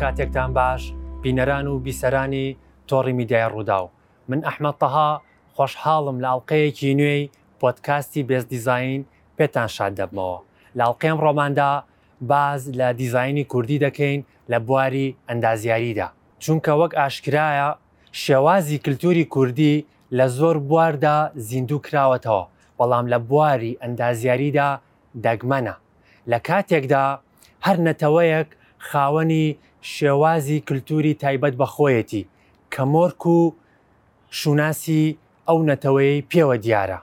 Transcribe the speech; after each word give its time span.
کاتێکتان 0.00 0.50
باش 0.60 0.82
بینەران 1.22 1.66
و 1.72 1.82
بیسەرانی 1.84 2.46
تۆڕی 2.90 3.14
میدیای 3.18 3.48
ڕوودا 3.52 3.78
و 3.84 3.88
من 4.30 4.40
ئەحمە 4.48 4.72
تەها 4.80 5.08
خۆشحاڵم 5.56 6.16
لاڵقەیەکی 6.24 6.90
نوێی 7.00 7.30
پۆتکاستی 7.60 8.22
بێز 8.28 8.44
دیزین 8.54 9.00
پێتان 9.38 9.68
شاد 9.76 9.92
دەبمەوە 10.00 10.38
لاڵقێم 10.78 11.18
ڕۆماندا 11.24 11.72
باز 12.30 12.60
لە 12.80 12.88
دیزایانی 13.00 13.44
کوردی 13.52 13.78
دەکەین 13.86 14.20
لە 14.50 14.58
بواری 14.66 15.16
ئەندازیاریدا 15.28 16.08
چونکە 16.42 16.72
وەک 16.80 16.92
ئاشکرایە 17.00 17.68
شێوازی 18.22 18.76
کللتوری 18.84 19.24
کوردی 19.34 19.86
لە 20.18 20.26
زۆر 20.38 20.56
بواردا 20.68 21.16
زیندوو 21.48 21.80
کراوەتەوە 21.86 22.44
بەڵام 22.78 23.06
لە 23.12 23.18
بواری 23.28 23.78
ئەندازیاریدا 23.82 24.70
دەگمەنە 25.24 25.74
لە 26.30 26.38
کاتێکدا 26.46 27.04
هەر 27.66 27.76
نەتەوەیەک 27.88 28.48
خاوەنی 28.88 29.44
شێوازی 29.94 30.58
کللتوری 30.66 31.14
تایبەت 31.22 31.54
بەخۆیەتی 31.60 32.26
کە 32.72 32.82
مۆرک 32.92 33.22
و 33.26 33.54
شوناسی 34.38 35.16
ئەو 35.48 35.58
نەتەوەی 35.70 36.24
پێوە 36.32 36.56
دیارە 36.64 36.98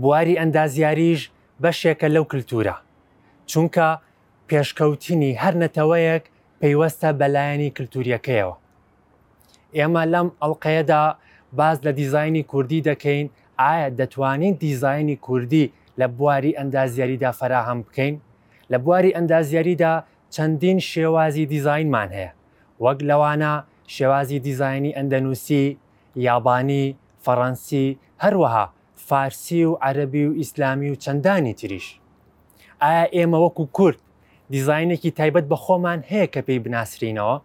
بواری 0.00 0.38
ئەندازیاریش 0.40 1.20
بەشێکە 1.62 2.08
لەو 2.14 2.24
کللتورە 2.30 2.76
چونکە 3.50 3.88
پێشکەوتنی 4.48 5.38
هەر 5.42 5.54
نەتەوەیەک 5.62 6.24
پەیوەستە 6.60 7.08
بەلایەنی 7.20 7.74
کللتوریەکەیەوە 7.76 8.56
ئێمە 9.76 10.02
لەم 10.12 10.28
ئەڵلقەیەدا 10.42 11.02
باز 11.58 11.76
لە 11.86 11.92
دیزایانی 12.00 12.42
کوردی 12.52 12.80
دەکەین 12.90 13.26
ئایا 13.62 13.88
دەتوانین 14.00 14.54
دیزایانی 14.64 15.16
کوردی 15.26 15.72
لە 16.00 16.06
بواری 16.18 16.56
ئەندازیاریدا 16.58 17.30
فراهم 17.40 17.78
بکەین 17.86 18.14
لە 18.72 18.76
بواری 18.84 19.10
ئەندازیاریدا 19.16 19.92
چەندین 20.34 20.78
شێوازی 20.90 21.44
دیزینمان 21.52 22.08
هەیە 22.18 22.32
وەک 22.84 22.98
لەوانە 23.08 23.52
شێوازی 23.94 24.38
دیزایانی 24.46 24.96
ئەندەنووسی 24.98 25.64
یابانی 26.26 26.86
فەڕەنسی 27.24 27.86
هەروەها 28.22 28.66
فارسی 29.06 29.62
و 29.68 29.72
عەربی 29.84 30.24
و 30.28 30.32
ئیسلامی 30.40 30.90
و 30.92 30.96
چەندانی 31.04 31.54
تریش 31.60 31.86
ئایا 32.82 33.04
ئێمە 33.16 33.38
وەکو 33.44 33.64
کورد 33.76 33.98
دیزینێکی 34.52 35.10
تایبەت 35.18 35.46
بە 35.52 35.56
خۆمان 35.64 36.00
هەیە 36.10 36.26
کە 36.34 36.40
پێی 36.46 36.60
بناسرینەوە 36.64 37.36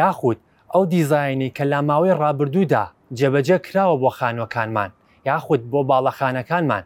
یاخود 0.00 0.38
ئەو 0.72 0.82
دیزایانی 0.94 1.48
کە 1.56 1.64
لە 1.72 1.78
ماوەی 1.88 2.16
ڕابردوودا 2.20 2.84
جێبەجە 3.18 3.56
کراوە 3.66 3.96
بۆ 4.02 4.10
خانوەکانمان 4.18 4.90
یاخود 5.28 5.60
بۆ 5.72 5.80
باڵەخانەکانمان 5.90 6.84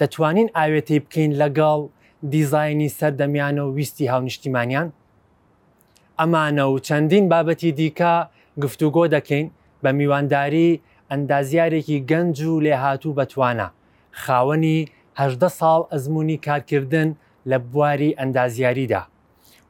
دەتوانین 0.00 0.48
ئاوێتی 0.56 0.98
بکەین 1.04 1.32
لەگەڵ 1.40 1.80
دیزایانی 2.22 2.88
سەردەمیان 2.90 3.58
و 3.58 3.74
ویستی 3.74 4.06
هاونیشتیمانیان 4.06 4.92
ئەمانە 6.20 6.64
و 6.72 6.78
چەندین 6.86 7.28
بابەتی 7.30 7.72
دیکە 7.78 8.14
گفتوگۆ 8.62 9.04
دەکەین 9.14 9.46
بە 9.82 9.90
میوانداری 9.98 10.80
ئەندازیارێکی 11.12 12.04
گەنج 12.10 12.36
و 12.42 12.60
لێهاتوو 12.64 13.16
بەتوانە 13.18 13.68
خاوەنی 14.22 14.78
هەدە 15.20 15.48
ساڵ 15.60 15.80
ئەزمموی 15.92 16.36
کارکردن 16.46 17.08
لە 17.50 17.58
بواری 17.72 18.16
ئەندازیاریدا 18.20 19.02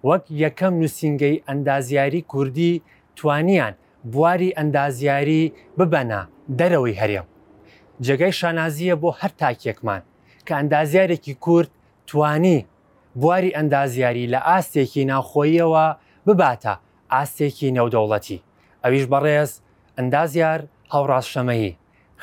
وەک 0.09 0.25
یەکەم 0.45 0.75
نووسنگەی 0.83 1.43
ئەندازیاری 1.49 2.21
کوردی 2.33 2.73
توانیان 3.17 3.75
بواری 4.13 4.55
ئەندازیاری 4.59 5.53
ببەنە 5.79 6.21
دەرەوەی 6.59 6.99
هەرێم 7.01 7.27
جگەی 8.07 8.33
شانازیە 8.41 8.95
بۆ 9.03 9.11
هەر 9.21 9.33
تاکێکمان 9.41 10.03
کە 10.47 10.53
ئەندازیارێکی 10.61 11.35
کورد 11.45 11.71
توانی 12.07 12.67
بواری 13.15 13.51
ئەندازیاری 13.59 14.29
لە 14.35 14.41
ئاستێکی 14.49 15.03
ناوخۆیەوە 15.11 15.87
بباتە 16.29 16.73
ئاستێکی 17.15 17.71
نەودەوڵەتی 17.77 18.39
ئەویش 18.85 19.05
بەڕێز 19.13 19.51
ئەندازیار 19.99 20.61
هەوڕاستشەمەیی 20.95 21.73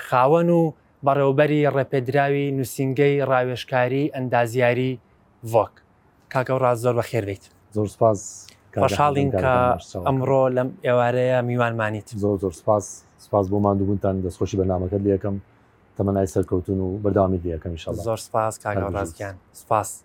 خاوەن 0.07 0.49
و 0.59 0.63
بەڕێوبەری 1.05 1.61
ڕێپێدراوی 1.75 2.47
نووسنگەی 2.57 3.15
ڕاوێشکاری 3.29 4.11
ئەندازیاری 4.15 4.99
ڤۆک 5.51 5.73
کاکە 6.33 6.53
ڕاز 6.63 6.77
زۆر 6.83 6.95
بە 6.99 7.03
خێربیت 7.09 7.43
زۆر 7.75 7.87
سپاس 7.95 8.21
بەشاڵین 8.83 9.29
کە 9.41 9.51
ئەمڕۆ 10.07 10.43
لەم 10.55 10.69
ئێوارەیە 10.85 11.39
میوانمانیت 11.49 12.07
زۆر 12.23 12.37
زۆر 12.43 12.53
سپاس 12.61 12.85
سپاس 13.25 13.45
بۆ 13.51 13.57
ماندووبوونتان 13.65 14.15
دەستخۆشی 14.25 14.55
بەنامەکە 14.59 14.97
لەکەم 15.05 15.35
تەمەنای 15.97 16.27
سەرکەوتون 16.33 16.79
و 16.85 16.87
بەردامی 17.03 17.39
دیەکەم 17.43 17.71
زۆر 17.91 18.17
سپاس 18.25 18.53
کاگەڕازیان 18.65 19.35
سپاس 19.51 20.03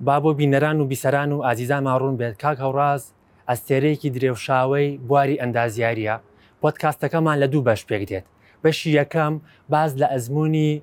با 0.00 0.16
بۆ 0.22 0.34
بینەران 0.40 0.78
و 0.80 0.86
بیسەران 0.90 1.30
و 1.34 1.42
ئازیزان 1.44 1.82
ماڕوون 1.88 2.16
بێت 2.20 2.34
کاک 2.42 2.58
هەوڕاز 2.64 3.02
ئەستێرەیەکی 3.50 4.10
درێوشاوی 4.16 4.88
بواری 5.08 5.36
ئەندازیارە 5.42 6.16
پۆتکاستەکەمان 6.62 7.36
لە 7.42 7.46
دوو 7.52 7.62
بەش 7.68 7.82
پێک 7.88 8.02
دێت 8.10 8.24
بەشی 8.64 8.90
یەکەم 9.00 9.34
باز 9.72 9.90
لە 10.00 10.06
ئەزمموی 10.12 10.82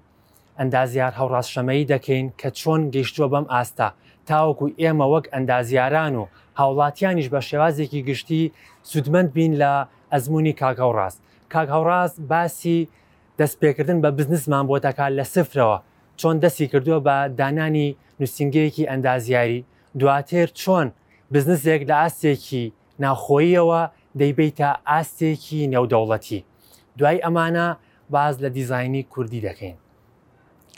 ئەندازیار 0.60 1.14
هەوڕاستشەمەی 1.20 1.88
دەکەین 1.94 2.26
کە 2.40 2.50
چۆن 2.60 2.82
گەیشتووە 2.94 3.28
بەم 3.34 3.46
ئاستا 3.54 3.90
تاوەکو 4.28 4.66
ئێمە 4.82 5.06
وەک 5.14 5.26
ئەندازیاران 5.34 6.14
و 6.16 6.26
هاوڵاتیانیش 6.60 7.28
بە 7.34 7.40
شێوازێکی 7.50 8.02
گشتی 8.10 8.44
سوودمەند 8.92 9.30
بین 9.38 9.54
لە 9.62 9.74
ئەزمموی 10.14 10.54
کاگەڕاست 10.62 11.20
کاگەڕاست 11.54 12.18
باسی 12.32 12.80
دەست 13.40 13.58
پێکردن 13.62 14.00
بە 14.04 14.10
بزنسمان 14.18 14.66
بۆ 14.70 14.76
تەکات 14.86 15.12
لە 15.20 15.26
سفرەوە 15.36 15.78
چۆن 16.20 16.36
دەستی 16.44 16.66
کردووە 16.72 17.00
بە 17.08 17.16
دانانی 17.40 17.90
نووسنگەیەکی 18.20 18.84
ئەندازیاری 18.92 19.60
دواتر 20.00 20.48
چۆن 20.62 20.88
بزنسێک 21.34 21.82
لە 21.90 21.96
ئاستێکی 22.02 22.66
ناخۆیەوە 23.04 23.82
دەیبیتە 24.20 24.70
ئاستێکی 24.92 25.60
نێودەوڵەتی 25.74 26.42
دوای 27.00 27.22
ئەمانە 27.26 27.68
باز 28.14 28.36
لە 28.44 28.50
دیزایانی 28.58 29.04
کوردی 29.14 29.42
دەکەین 29.48 29.78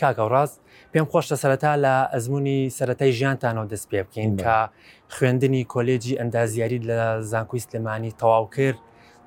کاکەڕاست 0.02 0.56
پێم 0.92 1.06
خۆشتە 1.12 1.36
سەرەتا 1.42 1.72
لە 1.86 1.96
ئەزمموی 2.14 2.70
سەتای 2.78 3.12
ژیانتانەوە 3.18 3.66
دەست 3.72 3.88
پێ 3.92 4.00
بکەین 4.06 4.32
کە 4.44 4.58
خوێندنی 5.16 5.64
کۆلێجی 5.74 6.18
ئەندازیاری 6.20 6.80
لە 6.90 7.00
زانکوی 7.32 7.62
سلمانی 7.68 8.12
تەواو 8.20 8.46
کرد 8.56 8.80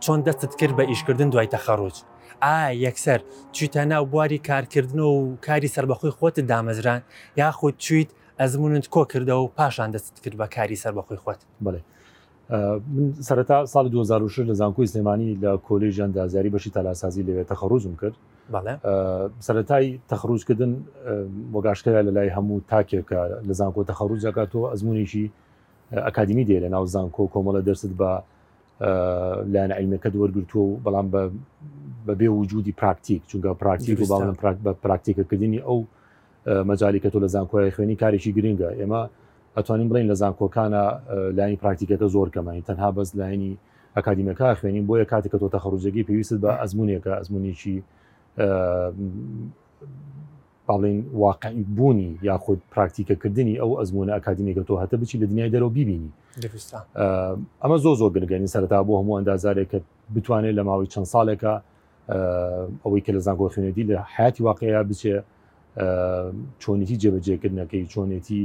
چۆن 0.05 0.21
دەستت 0.27 0.53
کرد 0.61 0.75
بە 0.79 0.85
ئیشکردن 0.91 1.29
دوای 1.33 1.49
تەخەڕوج 1.55 1.97
ئا 2.43 2.73
یەکسەر 2.87 3.21
چیتە 3.57 3.83
ناو 3.91 4.05
بواری 4.07 4.39
کارکردن 4.39 4.99
و 4.99 5.37
کاری 5.47 5.69
سربەخۆی 5.69 6.11
خۆتت 6.19 6.41
دامەزران 6.53 7.01
یاخود 7.37 7.77
چیت 7.77 8.09
ئەزمونت 8.41 8.87
کۆ 8.95 9.05
کردەوە 9.13 9.45
و 9.45 9.49
پاشان 9.49 9.91
دەست 9.93 10.21
کرد 10.23 10.35
بە 10.43 10.47
کاری 10.57 10.77
سربەخۆی 10.77 11.17
خۆت 11.25 11.41
بڵێ 11.65 11.81
سەرتا 13.29 13.65
سال 13.67 13.89
2006 13.89 14.47
لە 14.47 14.53
زانکۆی 14.53 14.87
سلێمانی 14.87 15.39
لە 15.43 15.59
کۆلژیان 15.69 16.11
دازیاری 16.11 16.51
بەشی 16.51 16.71
تالاسازی 16.71 17.23
لەوێت 17.23 17.49
تەخەڕوزم 17.53 17.95
کرد 18.01 18.17
سەتای 19.49 19.99
تەخڕوزکردن 20.11 20.73
وەگاشکەیا 21.55 22.01
لە 22.07 22.11
لای 22.17 22.31
هەموو 22.37 22.61
تاکێکە 22.71 23.21
لە 23.49 23.53
زانکۆ 23.61 23.83
تەخەڕوز 23.91 24.19
دەکاتەوە 24.27 24.71
ئەزمونیشی 24.73 25.27
ئەکادمی 26.07 26.45
دێ 26.49 26.59
لە 26.65 26.69
ناو 26.75 26.87
زانکۆ 26.87 27.25
کۆمەڵە 27.35 27.61
دەرست 27.67 27.93
بە 28.01 28.11
لاەن 29.55 29.71
علمەکە 29.79 30.09
وەرگتووە 30.23 30.65
و 30.73 30.81
بەڵام 30.85 31.07
بەبێ 32.09 32.29
وجودی 32.39 32.73
پراکتیک 32.81 33.23
چونکە 33.31 33.51
پراکتیک 33.63 33.97
و 34.03 34.07
باڵم 34.13 34.35
پراکتیکەکردنی 34.85 35.61
ئەو 35.69 35.79
مەجای 36.71 37.01
کە 37.05 37.09
تۆ 37.13 37.19
لە 37.25 37.29
زانکۆی 37.35 37.71
خوێنی 37.77 37.97
کارێکی 38.03 38.31
گرنگە 38.37 38.71
ئێمە 38.81 39.01
ئەتوانین 39.57 39.89
بڵین 39.91 40.07
لە 40.13 40.17
زانکۆکانە 40.23 40.85
لاینی 41.39 41.59
پراکتیکەکە 41.63 42.07
زۆر 42.15 42.29
کەمانی 42.35 42.63
تەنها 42.69 42.89
بەس 42.97 43.09
لاینی 43.21 43.53
ئەکادیمەکە 43.97 44.47
خوێنین 44.61 44.85
بۆیە 44.89 45.05
کاتێککە 45.13 45.39
تۆ 45.43 45.49
تەخەڕوجێکی 45.55 46.07
پێویست 46.09 46.35
بە 46.43 46.51
ئەزمونێکە 46.63 47.13
ئەزمونێکی 47.21 47.77
باڵین 50.69 51.01
واقعی 51.21 51.63
بوونی 51.77 52.19
یاخود 52.23 52.61
پراکتیکەکردنی 52.75 53.55
ئەو 53.61 53.71
ئەزمونە 53.81 54.13
ئەکادمیکە 54.17 54.63
تۆ 54.69 54.75
هەتە 54.83 54.95
بچی 55.01 55.19
لە 55.19 55.27
دنیای 55.31 55.51
دەرەوە 55.51 55.71
ببینی 55.79 56.13
ئەمە 57.63 57.77
زۆ 57.85 57.93
زۆ 58.01 58.07
گرگەنی 58.17 58.47
سەرتا 58.55 58.85
بۆ 58.89 58.93
هەموو 59.01 59.17
ئەندازارێک 59.19 59.69
کە 59.73 59.79
بتوانێت 60.15 60.55
لە 60.59 60.63
ماوەی 60.69 60.89
چەند 60.93 61.07
ساڵێکە 61.15 61.55
ئەوەی 62.85 63.03
کە 63.07 63.11
لە 63.17 63.21
زانگۆ 63.27 63.49
خوێنێتی 63.53 63.85
لە 63.89 63.97
حیاتی 64.15 64.43
واقعەیە 64.49 64.81
بچێ 64.91 65.15
چۆنێتی 66.63 66.97
جێبەجێکردنەکەی 67.03 67.85
چۆنێتی 67.93 68.43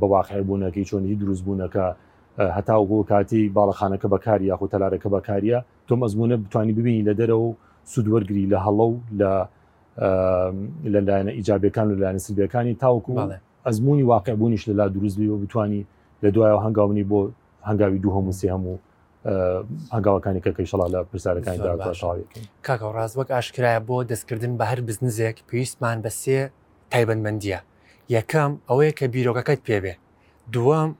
بەواقعی 0.00 0.42
بوونەکەی 0.48 0.84
چۆنی 0.90 1.14
دروست 1.22 1.42
بوونەکە 1.46 1.86
هەتا 2.56 2.74
بۆ 2.90 2.98
کاتی 3.10 3.42
باڵەخانەکە 3.56 4.08
بەکاری 4.14 4.44
یاخۆ 4.52 4.66
تەلارەکە 4.72 5.08
بەکاریە 5.14 5.58
تۆ 5.86 5.94
مەزمونە 6.02 6.36
بتانی 6.46 6.72
ببینی 6.78 7.02
لە 7.08 7.12
دەرەوە 7.20 7.50
سوودوەرگری 7.92 8.44
لە 8.52 8.58
هەڵە 8.66 8.84
و 8.90 8.96
لە 9.20 9.32
لەلایەنە 10.00 11.32
ئیجابەکان 11.38 11.86
و 11.92 11.94
لایەن 12.00 12.18
سربیەکانی 12.26 12.74
تاوکو 12.80 13.14
ئەزمموی 13.66 14.02
واقع 14.02 14.34
بوونیش 14.34 14.68
لەلا 14.68 14.88
دروستبی 14.94 15.26
و 15.28 15.36
بتانی 15.38 15.86
لە 16.22 16.28
دوایە 16.34 16.56
هەنگاونی 16.66 17.04
بۆ 17.10 17.20
هەنگاوی 17.68 17.98
دوو 18.02 18.12
هەمووسی 18.18 18.46
هەموو 18.54 18.76
هەنگاوەکانی 19.94 20.40
کەکەی 20.46 20.66
شڵا 20.70 20.86
لە 20.94 20.98
پرسیارەکانی 21.12 21.94
شاوی 22.00 22.22
کاکە 22.66 22.86
ڕازوەک 22.96 23.30
ئاشکرایە 23.36 23.80
بۆ 23.88 23.96
دەستکردن 24.10 24.52
بە 24.58 24.64
هەر 24.70 24.80
بزنزێک 24.88 25.36
پێویستمان 25.50 25.96
بە 26.04 26.08
سێ 26.20 26.38
تایبەنمەندیە 26.92 27.58
یەکەم 28.16 28.52
ئەوەیە 28.68 28.92
کە 28.98 29.06
بیرۆکەکەت 29.14 29.60
پێبێ 29.68 29.94
دووەم 30.54 30.90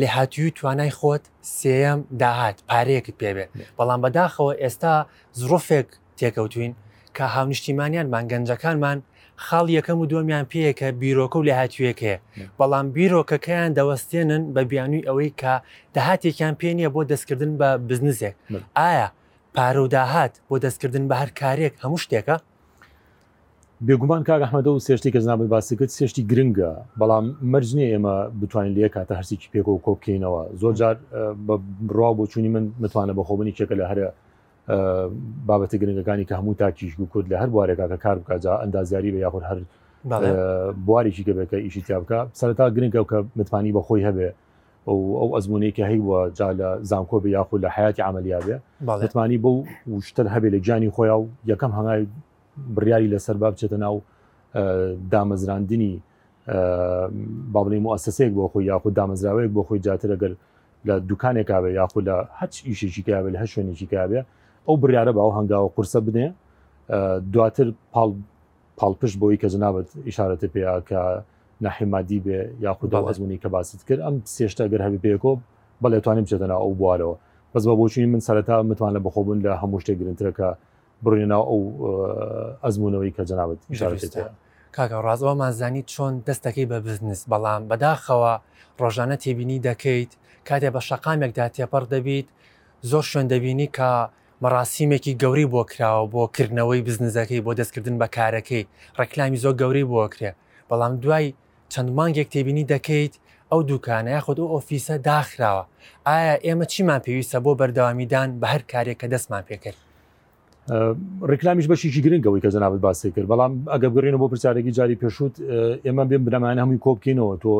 لێ 0.00 0.06
هاتیوی 0.16 0.50
توانای 0.58 0.92
خۆت 0.98 1.24
سێەم 1.58 2.00
داهات 2.22 2.56
پارەیەکت 2.70 3.14
پێبێ 3.22 3.44
بەڵام 3.78 4.00
بەداخەوە 4.04 4.52
ئێستا 4.62 4.94
زڕۆفێک 5.40 5.88
تێکەوتوین 6.20 6.72
کە 7.20 7.26
هاونیشتیمانیانمان 7.34 8.24
گەنجەکانمان 8.32 8.98
خاڵ 9.46 9.66
یەکەم 9.78 9.98
و 10.02 10.06
دووەمیان 10.10 10.44
پێیەکە 10.52 10.88
بیرۆکە 11.02 11.36
و 11.38 11.46
لە 11.48 11.54
هاتوویەکەیە 11.60 12.18
بەڵام 12.58 12.86
بیرۆکەکەیان 12.96 13.70
دەوەستێنن 13.78 14.42
بە 14.54 14.60
بیانووی 14.70 15.06
ئەوەی 15.08 15.30
کە 15.40 15.54
داهاتێکیان 15.94 16.54
پێ 16.60 16.68
نییە 16.78 16.90
بۆ 16.94 17.00
دەستکردن 17.12 17.52
بە 17.60 17.68
بزنسێک 17.88 18.34
ئایا 18.78 19.06
پارە 19.56 19.80
و 19.84 19.88
داهات 19.96 20.32
بۆ 20.48 20.56
دەستکردن 20.64 21.04
بە 21.10 21.14
هەر 21.20 21.30
کارێک 21.40 21.74
هەموو 21.84 22.00
شتێکە 22.04 22.36
بێگومان 23.86 24.22
کار 24.28 24.40
ئەحمەدە 24.44 24.70
و 24.72 24.78
سێشتی 24.86 25.10
کە 25.14 25.18
زنابێت 25.26 25.48
باسی 25.54 25.74
کرد 25.78 25.90
سێشتی 25.98 26.22
گرنگە 26.30 26.72
بەڵام 27.00 27.24
مەرجنی 27.52 27.86
ئێمە 27.92 28.14
بتوانین 28.40 28.72
لە 28.84 28.88
کاتە 28.96 29.14
هەرسێکی 29.20 29.48
پێک 29.52 29.66
و 29.68 29.82
کۆبکەینەوە 29.86 30.40
زۆر 30.60 30.72
جار 30.80 30.94
بڕوا 31.88 32.10
بۆ 32.18 32.24
چووی 32.32 32.48
من 32.54 32.64
متوانە 32.82 33.14
بەخۆبنی 33.18 33.52
چێکە 33.58 33.74
لە 33.80 33.86
هەرە 33.90 34.08
بابەتە 35.48 35.76
گرنگەکانی 35.82 36.24
کە 36.28 36.34
هەموو 36.38 36.54
تاکیش 36.58 37.00
و 37.00 37.06
کورد 37.08 37.26
لە 37.32 37.36
هەر 37.42 37.48
بوارێکا 37.54 37.86
کە 37.92 37.96
کار 38.04 38.18
بکجا 38.18 38.54
ئەندازیاری 38.62 39.10
بە 39.14 39.20
یاخود 39.24 39.42
هەر 39.50 39.58
بواریشی 40.86 41.24
کە 41.24 41.32
بێکە 41.36 41.54
ئیشی 41.54 41.82
تیابکە 41.82 42.18
سەرتا 42.40 42.64
گرنگە 42.76 43.02
کە 43.10 43.16
متمانی 43.38 43.72
بەخۆی 43.72 44.02
هەبێ 44.08 44.28
ئەو 44.88 45.28
ئەزمونەی 45.34 45.72
کە 45.76 45.82
هەیوە 45.90 46.18
جا 46.38 46.48
لە 46.58 46.68
زانکۆ 46.90 47.16
بە 47.24 47.28
یاخود 47.36 47.64
لە 47.64 47.68
حیاتی 47.76 48.02
عملیابێ 48.02 48.56
متمانی 48.80 49.38
بە 49.44 49.50
وشتر 49.96 50.26
هەبێ 50.34 50.48
لە 50.54 50.58
جانی 50.66 50.90
خۆیان 50.94 51.20
و 51.22 51.26
یەکەم 51.52 51.72
هەنگای 51.78 52.02
بریاری 52.76 53.08
لەسەر 53.14 53.36
با 53.42 53.50
بچێتە 53.50 53.72
ناو 53.84 53.96
دامەزراندنی 55.12 55.92
بابلیم 57.54 57.86
و 57.86 57.96
ئەسسێک 57.96 58.30
بۆ 58.36 58.42
خۆی 58.52 58.64
یاخود 58.72 58.92
دامەزراوەیەک 59.00 59.50
بۆ 59.56 59.62
خۆی 59.68 59.80
جاتر 59.86 60.10
ئەگەر 60.14 60.32
لە 60.88 60.92
دوکانێکاوێ 61.10 61.70
یاخود 61.80 62.04
لە 62.10 62.16
هەچ 62.40 62.54
ئیشێکی 62.68 63.02
کابێ 63.08 63.30
لە 63.34 63.38
هە 63.42 63.46
شوێنێکی 63.52 63.86
کابێ 63.94 64.20
ئەو 64.68 64.76
بریارە 64.82 65.12
باو 65.18 65.30
هەنگاوە 65.38 65.68
قورسە 65.74 66.00
بنێ 66.06 66.26
دواتر 67.32 67.66
پاڵپشت 68.78 69.16
بۆی 69.20 69.36
کە 69.42 69.48
جنابەت 69.54 69.88
ئیشارەتی 70.08 70.48
پێیا 70.54 70.76
کە 70.88 71.00
نەحیمادی 71.64 72.20
بێ 72.26 72.38
یاخوددا 72.64 72.98
ئەزمونی 73.08 73.38
کە 73.42 73.48
باست 73.54 73.86
کرد 73.88 74.00
ئەم 74.06 74.14
سێشتا 74.34 74.64
گەر 74.72 74.80
هەبی 74.86 75.00
پێکۆ 75.04 75.32
بەڵێتوانیم 75.82 76.26
چێتەنا 76.30 76.56
ئەو 76.62 76.72
بوارەوە 76.80 77.16
بەس 77.52 77.62
بە 77.68 77.74
بۆچین 77.78 78.08
من 78.14 78.20
سەرەتا 78.28 78.56
متوانە 78.70 79.00
بخۆبن 79.06 79.38
لە 79.44 79.50
هەموو 79.62 79.80
شتێک 79.82 79.96
گرنگترەکە 80.00 80.48
بڕێنا 81.04 81.38
ئەو 81.48 81.60
ئەزمونەوەی 82.64 83.12
کە 83.16 83.22
جنابەت 83.30 83.58
ئیشارەتی 83.70 84.08
کاکە 84.76 84.96
ڕازەوە 85.06 85.34
مازانی 85.42 85.82
چۆن 85.92 86.12
دەستەکەی 86.28 86.66
بە 86.72 86.78
بزنس 86.86 87.20
بەڵام 87.32 87.62
بەداخەوە 87.70 88.32
ڕۆژانە 88.82 89.16
تێبینی 89.24 89.58
دەکەیت 89.68 90.12
کاتێ 90.48 90.68
بە 90.74 90.80
شەقامێکدا 90.88 91.46
تێپەر 91.56 91.84
دەبیت 91.92 92.28
زۆر 92.90 93.04
شوێن 93.10 93.26
دەبینی 93.32 93.68
کە 93.76 93.90
مەراسیمێکی 94.44 95.14
گەوری 95.22 95.46
بۆ 95.52 95.62
کراوە 95.72 96.04
بۆ 96.12 96.22
کردنەوەی 96.36 96.80
بزنزەکەی 96.86 97.40
بۆ 97.44 97.52
دەستکردن 97.60 97.96
بە 98.00 98.06
کارەکەی 98.16 98.64
ڕکلامی 99.00 99.38
زۆر 99.44 99.54
گەوری 99.60 99.84
بۆ 99.92 100.00
کرێ 100.14 100.30
بەڵام 100.70 100.92
دوای 101.02 101.26
چەند 101.72 101.90
مانگێک 101.98 102.28
تێبینی 102.34 102.64
دەکەیت 102.74 103.14
ئەو 103.50 103.60
دوکانە 103.70 104.10
یاخود 104.16 104.38
ئەو 104.42 104.48
ئۆفیسە 104.54 104.96
داخراوە 105.08 105.64
ئایا 106.08 106.34
ئێمە 106.46 106.66
چیمان 106.72 107.00
پێویستە 107.06 107.38
بۆ 107.44 107.50
بەردەوامیدان 107.60 108.28
بە 108.40 108.46
هەر 108.52 108.62
کارێک 108.72 108.96
کە 109.00 109.06
دەستمان 109.12 109.42
پێکرد 109.48 109.78
ڕکلامیش 111.30 111.66
بەشیی 111.72 112.00
گرنگەوەی 112.04 112.40
کە 112.44 112.50
زەنابەت 112.54 112.80
باسی 112.86 113.10
کرد 113.14 113.26
بەڵام 113.32 113.52
ئەگەر 113.72 113.90
گەڕێنەوە 113.96 114.20
بۆ 114.22 114.26
پرسیارێکی 114.32 114.72
جاری 114.78 114.96
پێشوت 115.02 115.34
ئێمە 115.86 116.04
بێن 116.10 116.22
برەمانە 116.26 116.60
هەمووی 116.62 116.80
کۆبکەینەوە 116.86 117.34
تۆ 117.42 117.50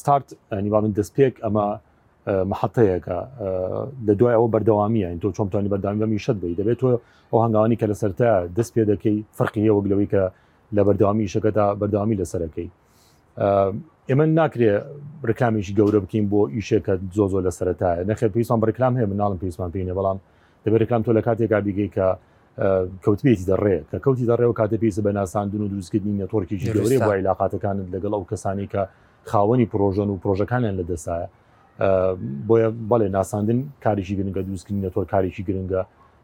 ستارت 0.00 0.28
نیواڵن 0.64 0.92
دەستپێک 0.98 1.34
ئەمە 1.44 1.64
مححەیەەکە 2.50 3.18
لە 4.06 4.12
دوای 4.20 4.34
ئەوە 4.36 4.48
بەردەوامیە 4.54 5.08
تۆ 5.22 5.28
چۆم 5.36 5.48
توانانی 5.50 5.68
بەردامیگەمی 5.74 6.18
شت 6.24 6.36
بی 6.42 6.56
دەبێت 6.60 6.78
تۆ 6.80 6.84
ئەو 7.32 7.38
هەنگاوانی 7.44 7.76
کە 7.80 7.86
لە 7.92 7.96
سەرتا 8.00 8.30
دەست 8.56 8.72
پێ 8.74 8.82
دەکەی 8.92 9.16
فەرقیە 9.38 9.72
وەگلەوەی 9.76 10.08
کە 10.12 10.22
لە 10.76 10.82
بەردامی 10.86 11.28
شەکەدا 11.34 11.66
بەردامی 11.80 12.16
لەسەرەکەی 12.20 12.68
ئێمە 14.08 14.24
ناکرێ 14.38 14.72
ڕکامیشی 15.28 15.74
گەورە 15.78 15.98
بکەین 16.04 16.24
بۆ 16.32 16.40
ئیشێکە 16.56 16.94
زۆ 17.16 17.24
زۆ 17.32 17.38
لە 17.46 17.50
سەرتاە 17.58 17.90
نەخێ 18.10 18.26
پێیسان 18.34 18.58
بەرکام 18.64 18.92
هەیە 18.98 19.08
منناڵم 19.10 19.38
پێیسمان 19.42 19.70
پێینە 19.74 19.94
بەڵام 19.98 20.18
دەبێت 20.64 20.80
ڕکام 20.84 21.02
تۆ 21.06 21.10
لە 21.18 21.22
کاتێکا 21.26 21.58
دیگەی 21.68 21.88
کە 21.96 22.06
کەوتبێتی 23.04 23.44
دەڕێ 23.50 23.76
کە 23.90 23.98
کەوتی 24.04 24.24
دەڕێەوە 24.30 24.54
کاتە 24.60 24.76
پێیسە 24.82 25.00
بە 25.06 25.10
ناساندون 25.18 25.62
و 25.64 25.68
دروستکردنی 25.72 26.14
نەتۆرکی 26.22 26.56
گەوری 26.64 26.98
وای 27.06 27.18
علااقاتەکانت 27.24 27.86
لەگەڵ 27.94 28.12
ئەو 28.16 28.24
کەسانی 28.30 28.66
کە 28.72 28.80
خاوەنی 29.30 29.66
پرۆژن 29.72 30.08
و 30.12 30.16
پرۆژەکانیان 30.24 30.74
لە 30.80 30.84
دەسایە 30.90 31.28
بۆیە 32.48 32.68
بەڵێ 32.90 33.08
ناساندن 33.16 33.58
کاریشی 33.84 34.14
گرنگە 34.18 34.42
دروستکردن 34.46 34.80
نەتۆر 34.88 35.04
کارێکی 35.12 35.42
گرنگە 35.48 35.80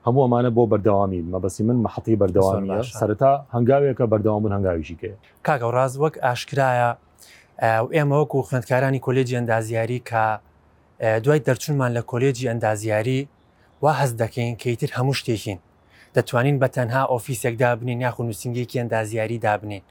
هەموو 0.06 0.22
ئەمانە 0.24 0.50
بۆ 0.56 0.62
بەردەوامی 0.72 1.20
مەبسی 1.34 1.62
من 1.68 1.76
مەحەتی 1.86 2.14
بەردەوامی 2.22 2.78
سەرتا 3.00 3.32
هەنگاوێکە 3.54 4.04
بەردەوام 4.12 4.42
من 4.46 4.52
هەنگاویشی 4.56 4.96
کێ 5.00 5.10
کاگە 5.46 5.64
و 5.70 5.72
ڕاز 5.76 5.92
وەک 6.02 6.14
ئاشکرایە 6.26 6.90
ئێمە 7.96 8.16
وەکو 8.20 8.40
خوێندکارانی 8.48 9.00
کۆلێجی 9.06 9.34
ئەندازیاری 9.38 9.98
کە 10.08 10.22
دوای 11.24 11.40
دەرچوونمان 11.46 11.90
لە 11.98 12.02
کۆلێجی 12.10 12.46
ئەندازیاری 12.52 13.20
وا 13.82 13.92
هەز 14.00 14.10
دەکەین 14.22 14.54
کەیتر 14.62 14.90
هەموو 14.98 15.14
شتێکین 15.20 15.58
دەتوانین 16.16 16.56
بە 16.62 16.68
تەنها 16.76 17.02
ئۆفیسێک 17.12 17.54
دابنین 17.62 17.98
یاخو 18.04 18.22
نووسنگێکی 18.28 18.76
ئەندازیاری 18.82 19.38
دابنین 19.46 19.82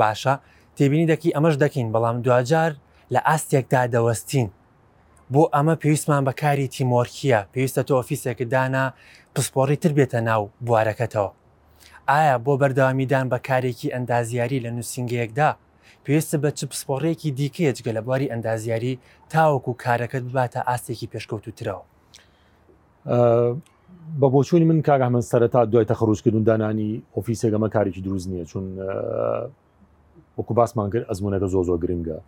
باشە 0.00 0.34
تێبینی 0.76 1.06
دەکی 1.12 1.28
ئەمەش 1.36 1.54
دەکەین 1.64 1.88
بەڵام 1.94 2.16
دوجار 2.26 2.70
لە 3.14 3.20
ئاستێکدا 3.28 3.82
دەوەستین 3.94 4.48
بۆ 5.34 5.42
ئەمە 5.56 5.74
پێویستمان 5.82 6.22
بە 6.28 6.32
کاری 6.42 6.66
تیمۆرکیە 6.74 7.40
پێویستە 7.52 7.82
تۆ 7.88 7.92
ئۆفیسێکە 7.98 8.44
دانا 8.54 8.84
پسپۆڕی 9.34 9.76
تر 9.82 9.92
بێتە 9.98 10.18
ناو 10.28 10.42
بوارەکەتەوە 10.66 11.30
ئایا 12.10 12.34
بۆ 12.44 12.52
بەرداوامیدان 12.60 13.26
بە 13.32 13.38
کارێکی 13.48 13.92
ئەندازیاری 13.94 14.62
لە 14.64 14.70
نووسنگەیەکدا 14.76 15.50
پێویستە 16.04 16.36
بە 16.42 16.50
چ 16.58 16.60
پسپۆڕێکی 16.70 17.30
دیکەیە 17.38 17.72
جگە 17.78 17.92
لە 17.96 18.00
بواری 18.06 18.30
ئەندازیاری 18.32 18.92
تاوەکو 19.32 19.72
کارەکەت 19.84 20.22
بباتە 20.28 20.60
ئاستێکی 20.70 21.10
پێشکەوتوترەوە 21.12 21.82
بە 24.20 24.26
بۆچووی 24.32 24.64
من 24.70 24.78
کاگەمە 24.88 25.20
سەرەتا 25.30 25.60
دوای 25.72 25.86
تەخڕوشکردن 25.92 26.44
دانانی 26.48 26.90
ئۆفیسێکەمە 27.16 27.68
کارێکی 27.74 28.02
دروست 28.06 28.26
نییە 28.30 28.44
چون 28.50 28.64
وەکو 30.38 30.52
باسمان 30.58 30.88
کرد 30.92 31.04
ئەزمونەکە 31.10 31.46
زۆ 31.54 31.60
زۆ 31.68 31.74
گرنگە 31.82 32.18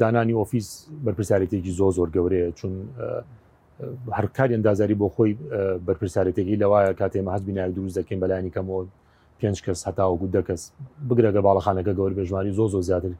دانانی 0.00 0.32
ئۆفیس 0.40 0.68
بەرپرسارێتێکی 1.06 1.72
زۆ 1.78 1.86
زۆر 1.98 2.08
گەورەیە 2.14 2.48
چون 2.58 2.72
هەرکاری 4.16 4.52
ئەندازاری 4.56 4.96
بۆ 5.02 5.08
خۆی 5.14 5.32
بەرپرسارێتێکی 5.86 6.56
لەوایە 6.62 6.92
کاتێمە 7.00 7.30
هەست 7.34 7.44
بینایە 7.48 7.72
دروست 7.76 7.96
دەکەین 8.00 8.20
بەلایانی 8.22 8.50
کەمەوە 8.54 8.82
پێنج 9.40 9.58
کەس 9.66 9.80
هەتاوەگو 9.88 10.26
دەکەس 10.36 10.62
بگرەگە 11.08 11.40
باڵخانەکە 11.46 11.92
گەور 11.98 12.12
بێژوانی 12.18 12.52
زۆ 12.58 12.64
زۆ 12.74 12.80
زیاتر 12.88 13.12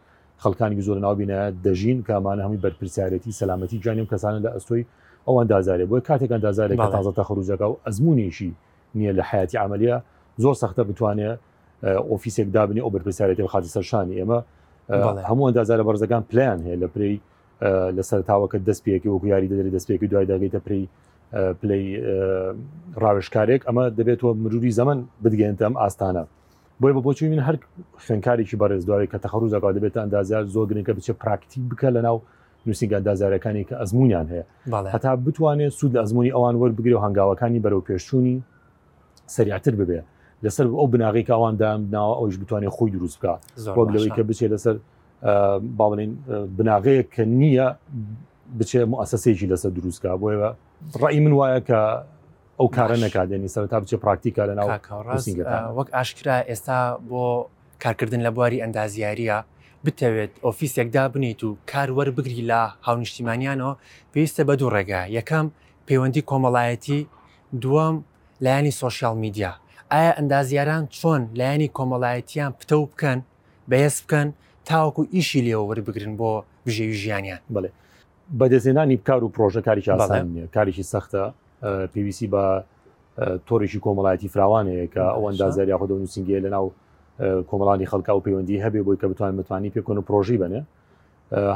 خەکانی 0.42 0.82
زۆر 0.86 0.98
ناوبینە 1.04 1.38
دەژین 1.64 1.98
کامانە 2.08 2.42
هەمی 2.46 2.58
بەرپرسارەتی 2.64 3.30
سەلامەتی 3.40 3.78
جانیم 3.84 4.06
کەسانە 4.12 4.38
لە 4.44 4.50
ئەستۆی 4.56 4.84
ئەوان 5.26 5.46
دازارێ 5.52 5.84
بۆی 5.90 6.02
کاتێکان 6.08 6.40
دازارێک 6.46 6.80
تازە 6.96 7.12
خروجەکە 7.28 7.66
و 7.72 7.76
ئەزمونیشی 7.86 8.50
نییە 8.98 9.12
لە 9.18 9.22
حیاتی 9.30 9.56
عملیە 9.64 9.96
زۆر 10.42 10.54
سەختە 10.62 10.82
بتوانێت 10.90 11.38
ئۆفیسێک 12.10 12.48
دابنی 12.56 12.80
ئەو 12.84 12.90
بەرپرسارەتی 12.94 13.46
خاتی 13.52 13.70
سەرشانی 13.74 14.14
ئێمە 14.20 14.38
هەموو 14.92 15.44
ئەندازارە 15.50 15.82
بەرزەکان 15.88 16.22
پلیان 16.30 16.58
هەیە 16.66 16.76
لە 16.82 16.88
پری 16.94 17.14
لە 17.96 18.02
سەرتاوەکە 18.10 18.56
دەستپێکی 18.68 19.08
وەکو 19.14 19.26
یاری 19.32 19.48
دەدرێت 19.52 19.74
دەستپێکی 19.76 20.06
دوای 20.12 20.26
داگەیتە 20.30 20.60
پری 20.66 20.82
پلی 21.62 21.82
ڕاوشکارێک 23.02 23.60
ئەمە 23.68 23.84
دەبێتەوە 23.98 24.32
مروری 24.44 24.72
زەمن 24.78 24.98
بدگێنتە 25.24 25.62
ئەم 25.66 25.74
ئاستانە 25.82 26.24
بۆی 26.80 26.92
بە 26.96 27.00
بۆچوی 27.06 27.28
من 27.30 27.40
هەر 27.48 27.56
خوێنکارێکی 28.04 28.56
بەڕێز 28.62 28.82
دوای 28.88 29.06
کە 29.12 29.18
تەخەڕوزەکە 29.24 29.70
دەبێت 29.78 29.94
ئەندازار 30.02 30.44
زۆر 30.54 30.66
گرنگکە 30.70 30.92
بچێت 30.98 31.16
پراکتی 31.22 31.60
بکە 31.70 31.88
لە 31.96 32.00
ناو 32.06 32.16
نووسنگ 32.66 32.92
ئەندازارەکانی 32.96 33.64
کە 33.68 33.74
ئەزمونیان 33.80 34.26
هەیە 34.32 34.44
هەتا 34.94 35.12
بتوانێت 35.26 35.72
سوود 35.78 35.92
لە 35.96 36.00
ئەزمموی 36.02 36.30
ئەوان 36.36 36.56
وەربگری 36.60 36.92
و 36.96 37.00
هەنگاوەکانی 37.04 37.60
بەرەو 37.64 37.80
پێشچوونی 37.88 38.34
سریعتر 39.36 39.74
ببێ 39.80 40.00
لەسەر 40.44 40.66
ئەو 40.80 40.86
بناغی 40.94 41.22
کاواندام 41.30 41.80
ناوە 41.96 42.14
ئەوش 42.20 42.34
بتوانێت 42.42 42.72
خۆی 42.76 42.90
دروست 42.96 43.18
بکات 43.20 43.40
وەک 43.78 43.88
لەوەی 43.94 44.12
کە 44.16 44.22
بچێت 44.30 44.50
لەسەر 44.54 44.76
باڵین 45.78 46.12
بناغەیە 46.58 47.04
کە 47.14 47.22
نییە 47.40 47.66
بچێ 48.58 48.80
مؤسسێکی 48.92 49.46
لەسەر 49.52 49.70
دروستکە 49.78 50.10
بۆەوە 50.20 50.50
ڕی 51.02 51.20
من 51.24 51.32
وایە 51.40 51.60
کە 51.68 51.80
ئەو 52.60 52.68
کارە 52.76 52.96
نکاتێنی 53.04 53.48
سەر 53.54 53.66
تا 53.72 53.80
بچێ 53.80 53.96
پراکتیکە 54.04 54.42
لە 54.50 54.54
ناو 54.58 55.76
وەک 55.78 55.88
ئاشکرا 55.96 56.36
ئێستا 56.50 56.78
بۆ 57.10 57.24
کارکردن 57.82 58.20
لە 58.26 58.30
بواری 58.34 58.62
ئەندازیاریە 58.64 59.38
بتەوێت 59.84 60.32
ئۆفیسێکدا 60.44 61.04
بنیت 61.14 61.40
و 61.44 61.50
کارەر 61.72 62.08
بگری 62.18 62.40
لە 62.52 62.60
هاونیشتیمانیانەوە 62.86 63.72
پێویستە 64.12 64.42
بە 64.48 64.54
دوو 64.60 64.70
ڕێگە 64.74 65.00
یەکەم 65.18 65.46
پەیوەندی 65.88 66.22
کۆمەڵایەتی 66.30 67.00
دووەم 67.62 67.96
لایانی 68.44 68.74
سوۆشال 68.80 69.16
میدیا 69.24 69.52
ئایا 69.92 70.12
ئەندازیاران 70.18 70.82
چۆن 70.98 71.22
لایەنی 71.40 71.68
کۆمەڵایەتیان 71.76 72.50
پتە 72.60 72.74
و 72.78 72.86
بکەن 72.92 73.18
بەهێز 73.70 73.96
بکەن 74.04 74.28
تاوەکو 74.68 75.02
ئیشی 75.14 75.40
لێەوە 75.46 75.64
وەربگرن 75.70 76.14
بۆ 76.20 76.30
بژێوی 76.66 76.96
ژیانیان 77.02 77.40
بڵێ 77.54 77.70
بەدەزێنانی 78.40 78.96
کار 79.08 79.22
و 79.24 79.32
پرۆژە 79.36 79.60
کاری 79.68 79.82
چاسان 79.86 80.48
کاریشی 80.54 80.84
سەختە 80.92 81.22
پێویسی 81.92 82.26
بە 82.34 82.42
تۆریشی 83.46 83.80
کۆمەڵایەتی 83.86 84.28
فراوانەیە 84.34 84.86
کە 84.94 85.02
ئەو 85.14 85.22
ئەندازاریا 85.28 85.76
خۆ 85.80 85.84
نووسنگێ 85.90 86.38
لە 86.44 86.48
ناو 86.54 86.66
کۆمەڵانی 87.50 87.86
خەڵکا 87.90 88.12
و 88.16 88.24
پەیوەندی 88.26 88.62
هەبێ 88.64 88.80
بۆی 88.86 88.98
کە 89.02 89.06
بتوان 89.12 89.34
متوانی 89.38 89.70
پێکۆن 89.76 89.96
و 89.98 90.06
پرۆژی 90.08 90.38
بنێ 90.42 90.60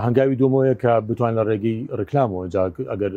هەنگاوی 0.04 0.36
دومۆیە 0.42 0.74
کە 0.82 0.90
بتوان 1.08 1.32
لە 1.38 1.42
ڕێگەی 1.48 1.76
ڕکلامەوە 2.00 2.42
ئەگەر 2.92 3.12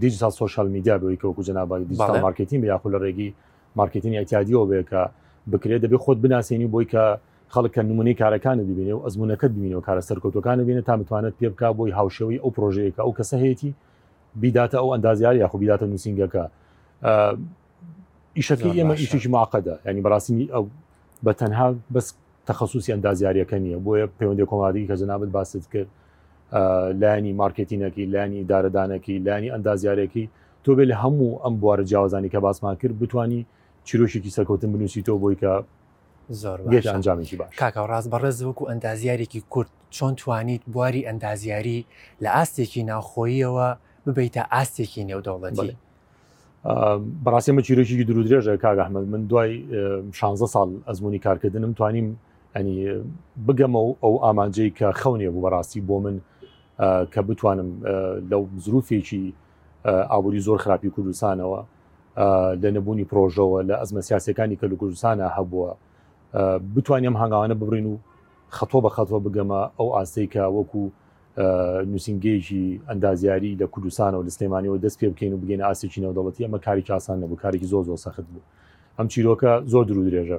دیجیتال 0.00 0.32
سوۆشال 0.38 0.68
میدیا 0.76 0.94
بەوەی 0.98 1.18
کەوەکو 1.22 1.42
جنابی 1.48 1.84
دیجیتال 1.90 2.20
مارکتین 2.26 2.64
یاخو 2.64 2.90
لە 2.94 2.98
ڕێگەی 3.04 3.30
مارکتین 3.76 4.14
ئەتیادیەوە 4.24 4.64
بێ 4.70 4.82
کە 4.90 5.02
بکرێت 5.52 5.80
دەبێت 5.84 6.00
خۆت 6.04 6.18
بناسیێنی 6.24 6.68
بۆی 6.72 6.86
کە 6.92 7.04
خەڵکە 7.54 7.80
نمونەی 7.88 8.14
کارەکانە 8.20 8.62
ببینێ 8.70 8.92
و 8.96 9.00
ئەزمونەکە 9.06 9.46
ببینەوە 9.54 9.82
کارە 9.88 10.02
سەرکەوتەکانە 10.08 10.62
بینێت 10.68 10.84
تا 10.88 10.94
متوانێت 11.00 11.34
پێ 11.40 11.48
بک 11.52 11.62
بۆی 11.78 11.92
هاوشەوەی 11.98 12.38
ئەو 12.42 12.50
پرۆژەیەکە 12.56 13.00
ئەو 13.06 13.12
کەسە 13.18 13.36
هەیەی 13.42 13.70
بیداتە 14.40 14.76
ئەو 14.82 14.88
ئەندازیار 14.94 15.34
یاخو 15.42 15.56
بیداتە 15.62 15.84
نووسنگەکە 15.92 16.42
ئیشەکە 18.38 18.68
ئێمە 18.76 18.94
ئیشی 19.00 19.28
ماقەدا 19.36 19.74
ینی 19.90 20.02
بەڕاستی 20.06 20.46
ئەو 20.54 20.64
بە 21.26 21.32
تەنها 21.40 21.66
بەس 21.94 22.06
تەخصوسی 22.48 22.90
ئەندازیاریەکە 22.94 23.56
نیە 23.64 23.78
بۆیە 23.84 24.06
پەیوەندی 24.18 24.44
کۆمادی 24.50 24.86
کە 24.90 24.94
جەنابەت 25.00 25.30
باست 25.36 25.66
کرد 25.72 25.88
لانی 27.02 27.32
مارکتینەکی 27.42 28.04
لانی 28.14 28.40
دارەدانەکی 28.52 29.14
لانی 29.26 29.48
ئەندازیارێکی 29.54 30.24
تۆ 30.64 30.70
بێ 30.76 30.84
لە 30.90 30.96
هەموو 31.02 31.38
ئەم 31.44 31.54
بوارە 31.60 31.84
جیاوازانی 31.90 32.28
کە 32.34 32.38
باسمان 32.46 32.76
کرد 32.80 32.98
بتانی 32.98 33.40
چیرۆشێکی 33.84 34.30
سەرکەوتن 34.30 34.70
بنووسی 34.74 35.02
تۆ 35.02 35.10
بۆی 35.18 35.36
کە 35.36 35.52
زۆر 36.30 36.58
ئەنجامێکی 36.94 37.36
باش 37.40 37.50
کاکە 37.60 37.80
ڕاست 37.90 38.08
بەڕێز 38.14 38.38
وەکو 38.46 38.64
ئەندازیارێکی 38.70 39.40
کورت 39.52 39.70
چۆن 39.96 40.12
توانیت 40.16 40.62
بواری 40.72 41.02
ئەندازیاری 41.08 41.80
لە 42.22 42.28
ئاستێکی 42.36 42.82
ناوخۆییەوە 42.90 43.68
ببیتە 44.06 44.42
ئاستێکی 44.52 45.02
نێودەوڵەتی 45.10 45.70
بەڕاستێمە 47.24 47.62
چیرۆشیی 47.66 48.04
درودرێژە 48.08 48.54
کاگەحمد 48.64 49.04
من 49.12 49.22
دوای 49.30 49.52
16 50.12 50.46
ساڵ 50.46 50.68
ئەزمموی 50.88 51.18
کارکردنم 51.18 51.72
توانیم 51.72 52.18
ئەنی 52.56 52.76
بگەمە 53.46 53.78
و 53.78 53.96
ئەو 54.02 54.14
ئامانجەی 54.24 54.70
کە 54.78 54.86
خەونێ 55.02 55.28
بوو 55.34 55.42
بەڕاستی 55.46 55.80
بۆ 55.88 55.96
من 56.04 56.16
کە 57.12 57.18
بتوانم 57.28 57.68
لەو 58.30 58.42
زروفێکی 58.64 59.24
ئابووری 59.84 60.40
زۆر 60.46 60.58
خراپی 60.64 60.88
کوردستانەوە 60.96 61.60
لە 62.62 62.68
نەبوونی 62.76 63.04
پرۆژەوە 63.10 63.58
لە 63.68 63.74
ئەزمە 63.80 64.00
سیاسەکانی 64.08 64.56
کە 64.60 64.66
لە 64.72 64.76
کوردستانە 64.80 65.26
هەبووە 65.36 65.70
بتوانیم 66.76 67.14
هەنگاوانە 67.20 67.54
ببرین 67.60 67.86
و 67.86 67.94
خەتۆ 68.56 68.78
بە 68.84 68.88
خەتۆ 68.96 69.16
بگەمە 69.26 69.60
ئەو 69.78 69.88
ئاستەی 69.96 70.26
کە 70.34 70.42
وەکو 70.56 70.82
نووسنگێژی 71.92 72.66
ئەندازیاری 72.90 73.52
لە 73.60 73.64
کوردستانەوە 73.72 74.22
لە 74.26 74.30
سلێمانیەوە 74.36 74.78
دەست 74.84 74.96
پێ 75.00 75.08
بکەین 75.12 75.32
و 75.34 75.38
بگەین 75.42 75.60
ئاسێکی 75.68 76.00
نەودەڵەتی 76.04 76.42
ئەمە 76.46 76.58
کاری 76.66 76.82
چاسان 76.88 77.16
نەبوو 77.22 77.36
کارێکی 77.44 77.66
زۆ 77.72 77.78
زۆ 77.88 77.94
سەخت 78.04 78.24
بوو 78.32 78.42
ئەم 78.98 79.06
چیرۆکە 79.12 79.52
زۆر 79.72 79.84
درو 79.88 80.02
درێژە 80.10 80.38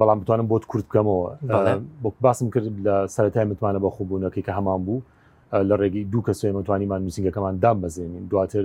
بەڵام 0.00 0.18
بتوانم 0.22 0.46
بۆت 0.52 0.64
کورت 0.70 0.84
بکەمەوە 0.88 1.26
باسم 2.24 2.48
کرد 2.54 2.64
لە 2.86 2.96
سەرای 3.14 3.44
متمانە 3.50 3.78
بە 3.84 3.90
خوبوونەکەی 3.96 4.44
کە 4.46 4.52
هەمان 4.58 4.80
بوو 4.86 5.00
لە 5.68 5.74
ڕێگەی 5.80 6.04
دوو 6.12 6.22
کە 6.26 6.32
سوێ 6.38 6.52
متوانیمان 6.56 7.00
نووسنگەکەمان 7.06 7.54
دام 7.64 7.76
بەزێنین 7.82 8.24
دواتر 8.30 8.64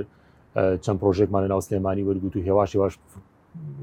چەند 0.55 0.97
پرۆژێکمان 1.01 1.43
ناو 1.51 1.61
سلێمانی 1.61 2.03
وەرگوت 2.09 2.35
و 2.35 2.39
هێواشی 2.47 2.77
واش 2.81 2.95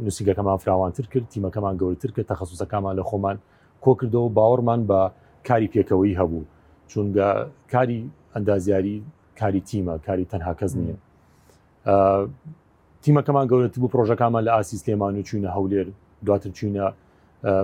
نووسنگەکەمان 0.05 0.57
فراوانتر 0.65 1.07
کرد 1.13 1.27
تیمەکەمان 1.33 1.75
گەورتر 1.83 2.11
کە 2.17 2.23
تەخصوسەکەمان 2.33 2.95
لە 2.99 3.03
خۆمان 3.09 3.37
کۆ 3.85 3.93
کردەوە 4.01 4.29
باوەڕمان 4.37 4.81
بە 4.91 5.01
کاری 5.49 5.69
پێکەوەی 5.75 6.15
هەبوو 6.21 6.43
چونگە 6.91 7.29
کاری 7.73 8.01
ئەندازیاری 8.35 8.97
کاری 9.41 9.63
تیمە 9.69 9.95
کاری 10.07 10.25
تەنها 10.33 10.53
کەس 10.61 10.73
نییە 10.81 10.97
تیمەکەمان 13.03 13.47
گەورەتر 13.51 13.79
بوو 13.81 13.89
پرۆژەکانمان 13.95 14.43
لە 14.49 14.53
ئاسی 14.57 14.77
سلێمان 14.83 15.13
و 15.19 15.23
چوینە 15.29 15.51
هەولێر 15.57 15.87
دواتر 16.27 16.51
چوینە 16.59 16.87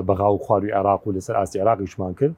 بەغااو 0.09 0.37
خواروی 0.45 0.73
عراق 0.79 1.03
و 1.07 1.13
لەسەر 1.17 1.31
ئاسی 1.41 1.59
عراقیشمان 1.63 2.15
کرد 2.21 2.35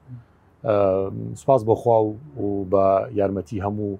سپاس 1.41 1.61
بۆخوا 1.69 1.97
و 2.41 2.47
بە 2.71 2.85
یارمەتی 3.19 3.59
هەموو 3.65 3.91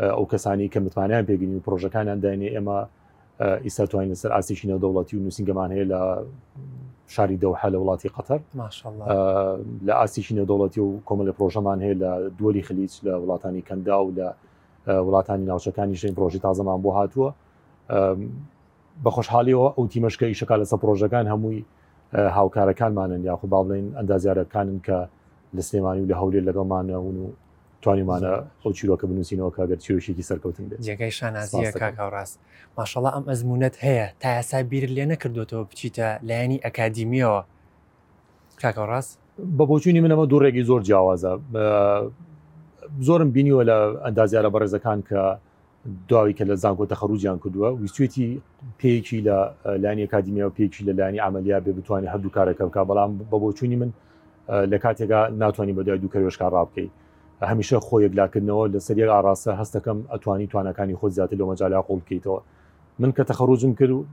ئەو 0.00 0.24
کەسانی 0.26 0.68
کە 0.68 0.76
متمانیان 0.80 1.22
پێگەنی 1.26 1.54
و 1.62 1.64
پرۆژەکانیان 1.66 2.18
داێنێ 2.22 2.48
ئێمە 2.54 2.78
ئیسەتوانین 3.66 4.10
لەسەر 4.14 4.30
ئاسیشی 4.34 4.66
نەودەوڵەتی 4.68 5.14
و 5.16 5.20
نووسنگەمان 5.24 5.70
هەیە 5.74 5.86
لە 5.92 6.00
شاری 7.06 7.38
دەوحە 7.42 7.68
لە 7.74 7.78
وڵاتی 7.82 8.08
قەتەر 8.16 8.40
لە 9.86 9.92
ئاسیشی 10.00 10.34
نەودەوڵەتی 10.38 10.78
و 10.80 11.00
کۆمەل 11.08 11.26
لە 11.28 11.32
پرۆژەمان 11.38 11.78
هەیە 11.84 11.96
لە 12.02 12.10
دووەلی 12.38 12.62
خلیج 12.66 12.92
لە 13.06 13.12
وڵاتانی 13.22 13.62
کەندا 13.68 13.96
و 14.06 14.10
لە 14.18 14.28
وڵاتانی 15.06 15.44
ناوچەکانی 15.50 15.94
شین 16.00 16.14
پرۆژی 16.18 16.40
تازەمان 16.46 16.80
بۆ 16.84 16.90
هاتووە 16.98 17.30
بە 19.04 19.10
خۆشحالیەوە 19.16 19.68
ئەو 19.76 19.84
تیمەشکە 19.92 20.26
ئیشەکە 20.32 20.56
لەسە 20.62 20.76
پرۆژەکان 20.82 21.26
هەمووی 21.32 21.64
هاوکارەکانمانن 22.36 23.24
یاخود 23.24 23.50
با 23.50 23.60
بڵین 23.64 23.86
ئەندازیارەکانن 23.98 24.78
کە 24.86 24.98
لە 25.56 25.60
سلێمانی 25.68 26.00
و 26.04 26.08
لە 26.12 26.16
هەولێ 26.20 26.40
لەگەڵمانەون 26.48 27.16
و 27.22 27.26
توانیمانە 27.84 28.32
ئەو 28.66 28.72
چیرۆکە 28.78 29.04
بنووسینەوە 29.10 29.50
کاگەر 29.56 29.74
چیرۆشیی 29.84 30.22
سەرکەوتن 30.30 30.62
بێت 30.70 30.80
جێگەی 30.86 31.10
شانازیە 31.18 31.70
کاکاڕاست 31.82 32.36
ماشەڵە 32.78 33.10
ئەم 33.14 33.24
ئەزمونەت 33.30 33.76
هەیە 33.86 34.06
تا 34.22 34.28
یاسا 34.38 34.58
بیر 34.70 34.84
لێ 34.96 35.04
نەکردوەوە 35.12 35.64
بچیتە 35.70 36.06
لایەنی 36.28 36.58
ئەکادیمیەوە 36.64 37.40
کاکەڕاست 38.62 39.12
بە 39.58 39.64
بۆچوونی 39.70 40.00
منەوە 40.04 40.24
دوڕێکی 40.32 40.62
زۆر 40.68 40.80
جیاوازە 40.86 41.32
زۆرم 43.06 43.30
بینیوە 43.36 43.62
لە 43.70 43.76
ئەندازیارە 44.06 44.48
بەڕێزەکان 44.54 45.00
کە 45.08 45.20
داوی 46.10 46.34
کە 46.38 46.44
لە 46.50 46.54
زانکۆتە 46.62 46.94
خەروجیان 47.00 47.38
کردووە 47.42 47.68
ویستێتی 47.82 48.28
پێیکی 48.80 49.18
لە 49.26 49.36
لانی 49.82 50.02
ئەکادیمیەوە 50.06 50.52
پێکی 50.58 50.82
لە 50.88 50.92
لانی 50.98 51.18
ئەعملیا 51.24 51.58
بێ 51.64 51.72
بتوانانی 51.78 52.08
هەردوو 52.12 52.34
کارەکە 52.36 52.62
بکە 52.70 52.82
بەڵام 52.88 53.10
بە 53.30 53.36
بۆچوونی 53.42 53.76
من 53.80 53.90
لە 54.72 54.76
کاتێکا 54.84 55.20
ناتوانانی 55.42 55.74
بەدای 55.78 55.98
دوو 56.02 56.12
کەێشکار 56.30 56.52
ڕابکەی 56.58 56.88
هەمیشە 57.50 57.76
خۆ 57.86 57.96
یەکلاکردنەوە 58.06 58.64
لە 58.74 58.78
سەر 58.86 58.98
ئاراستە 59.14 59.50
هەستەکەم 59.60 59.98
ئەتوانی 60.12 60.46
توانەکانی 60.52 60.94
خۆ 61.00 61.06
زیاتر 61.16 61.36
لە 61.40 61.44
مەجاالا 61.50 61.80
قوڵ 61.88 61.98
بکەیتەوە 62.02 62.40
من 63.00 63.10
کە 63.16 63.22
تەخەڕوجم 63.30 63.72
کرد 63.80 63.90
و 63.92 64.04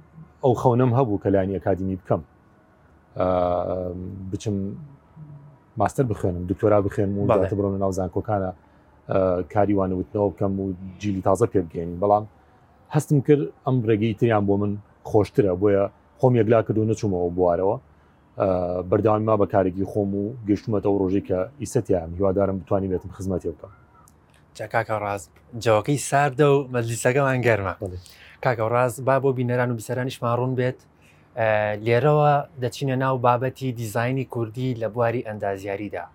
ئەو 0.44 0.54
خەونم 0.62 0.92
هەبوو 0.98 1.22
کە 1.24 1.28
لاینی 1.34 1.54
ئەکادمی 1.58 1.98
بکەم 2.02 2.22
بچم 4.32 4.56
ماستەر 5.80 6.06
بخێنم 6.12 6.44
دکتۆرا 6.52 6.80
بخێن 6.86 7.12
و 7.18 7.22
بڕۆن 7.56 7.74
ناوزان 7.84 8.10
کۆکانە 8.16 8.52
کاریوانە 9.54 9.96
وتنەوە 10.00 10.28
بکەم 10.34 10.54
و 10.64 10.66
جیلی 11.02 11.22
تازە 11.28 11.46
پێ 11.52 11.60
بگەین 11.70 11.92
بەڵام 12.02 12.26
هەستم 12.96 13.20
کرد 13.28 13.44
ئەم 13.68 13.76
ڕێگەی 13.90 14.14
تریان 14.20 14.44
بۆ 14.48 14.54
من 14.62 14.72
خۆشترە 15.10 15.54
بۆیە 15.62 15.84
خۆم 16.20 16.34
یەکلا 16.40 16.58
کردو 16.68 16.82
نەچوومەوە 16.94 17.30
بوارەوە 17.38 17.78
بەرداوامی 18.92 19.26
ما 19.30 19.38
بەکارێکی 19.44 19.86
خۆم 19.92 20.12
و 20.22 20.26
گەشتومەتەوە 20.50 20.98
ڕۆژی 21.02 21.24
کە 21.28 21.38
ئیسەتیان 21.62 22.10
هیوادارم 22.16 22.60
بتوانانی 22.60 22.92
بێتم 22.96 23.10
خزمەتی 23.18 23.48
بکە 23.54 23.68
چکاکە 24.58 24.96
ڕاز 25.04 25.22
جەوەکەی 25.66 26.00
ساردە 26.10 26.46
و 26.56 26.58
مەلیسەکەمان 26.74 27.40
گەرمە 27.48 27.74
کاکە 28.44 28.66
ڕاز 28.74 28.94
با 29.08 29.16
بۆ 29.24 29.30
بینەران 29.40 29.70
و 29.72 29.76
بیسەرانیش 29.80 30.18
ماڕوون 30.26 30.54
بێت 30.60 30.80
لێرەوە 31.86 32.34
دەچینە 32.62 32.96
ناو 33.04 33.18
بابەتی 33.28 33.72
دیزایانی 33.82 34.26
کوردی 34.26 34.70
لە 34.82 34.88
بواری 34.94 35.22
ئەندازیاریدا 35.28 36.06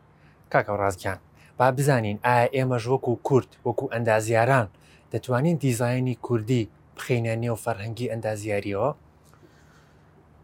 کاکە 0.53 0.71
ڕازکیان 0.83 1.19
با 1.59 1.71
بزانین 1.73 2.17
ئایا 2.25 2.47
ئێمەش 2.57 2.83
وەکو 2.93 3.13
کورت 3.29 3.49
وەکو 3.67 3.87
ئەندازیاران 3.95 4.67
دەتوانین 5.13 5.57
دیزایانی 5.67 6.15
کوردی 6.27 6.63
بخینە 6.97 7.35
نێو 7.43 7.57
فەرهەنگی 7.65 8.07
ئەندازیاریەوە 8.13 8.91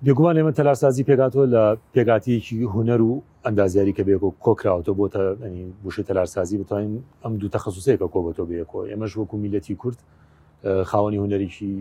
بێگومان 0.06 0.34
ئێمە 0.38 0.52
تەلارسازی 0.58 1.02
پێگاتۆ 1.08 1.42
لە 1.54 1.62
پێگاتیەکی 1.94 2.56
هوەر 2.72 3.00
و 3.08 3.12
ئەندازیاری 3.46 3.92
کە 3.96 4.02
بێکۆ 4.08 4.28
کۆکراوتۆ 4.44 4.92
بۆ 4.98 5.06
تەنی 5.14 5.64
بشە 5.84 6.02
تەلارسازی 6.08 6.56
بتوانین 6.62 6.94
ئەم 7.24 7.32
دوو 7.40 7.48
تەخصوسەیەکە 7.56 8.06
کۆ 8.12 8.18
بەۆ 8.24 8.32
بێکۆ 8.50 8.78
ئێمەش 8.90 9.12
وەکو 9.20 9.36
میلەتی 9.44 9.74
کورد 9.82 9.98
خاوەنی 10.90 11.18
هوەرێکی 11.22 11.72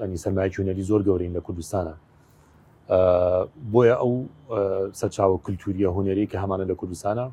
ئەنی 0.00 0.16
سەرمایکی 0.24 0.56
هوەری 0.60 0.82
زۆر 0.90 1.00
گەورین 1.08 1.32
لە 1.36 1.40
کوردستانە 1.46 1.94
بۆیە 3.72 3.96
ئەو 4.02 4.12
سەرچاوە 5.00 5.36
کللتوریە 5.44 5.88
هوەری 5.96 6.24
کە 6.30 6.36
هەمانە 6.42 6.64
لە 6.70 6.74
کوردستانە 6.80 7.26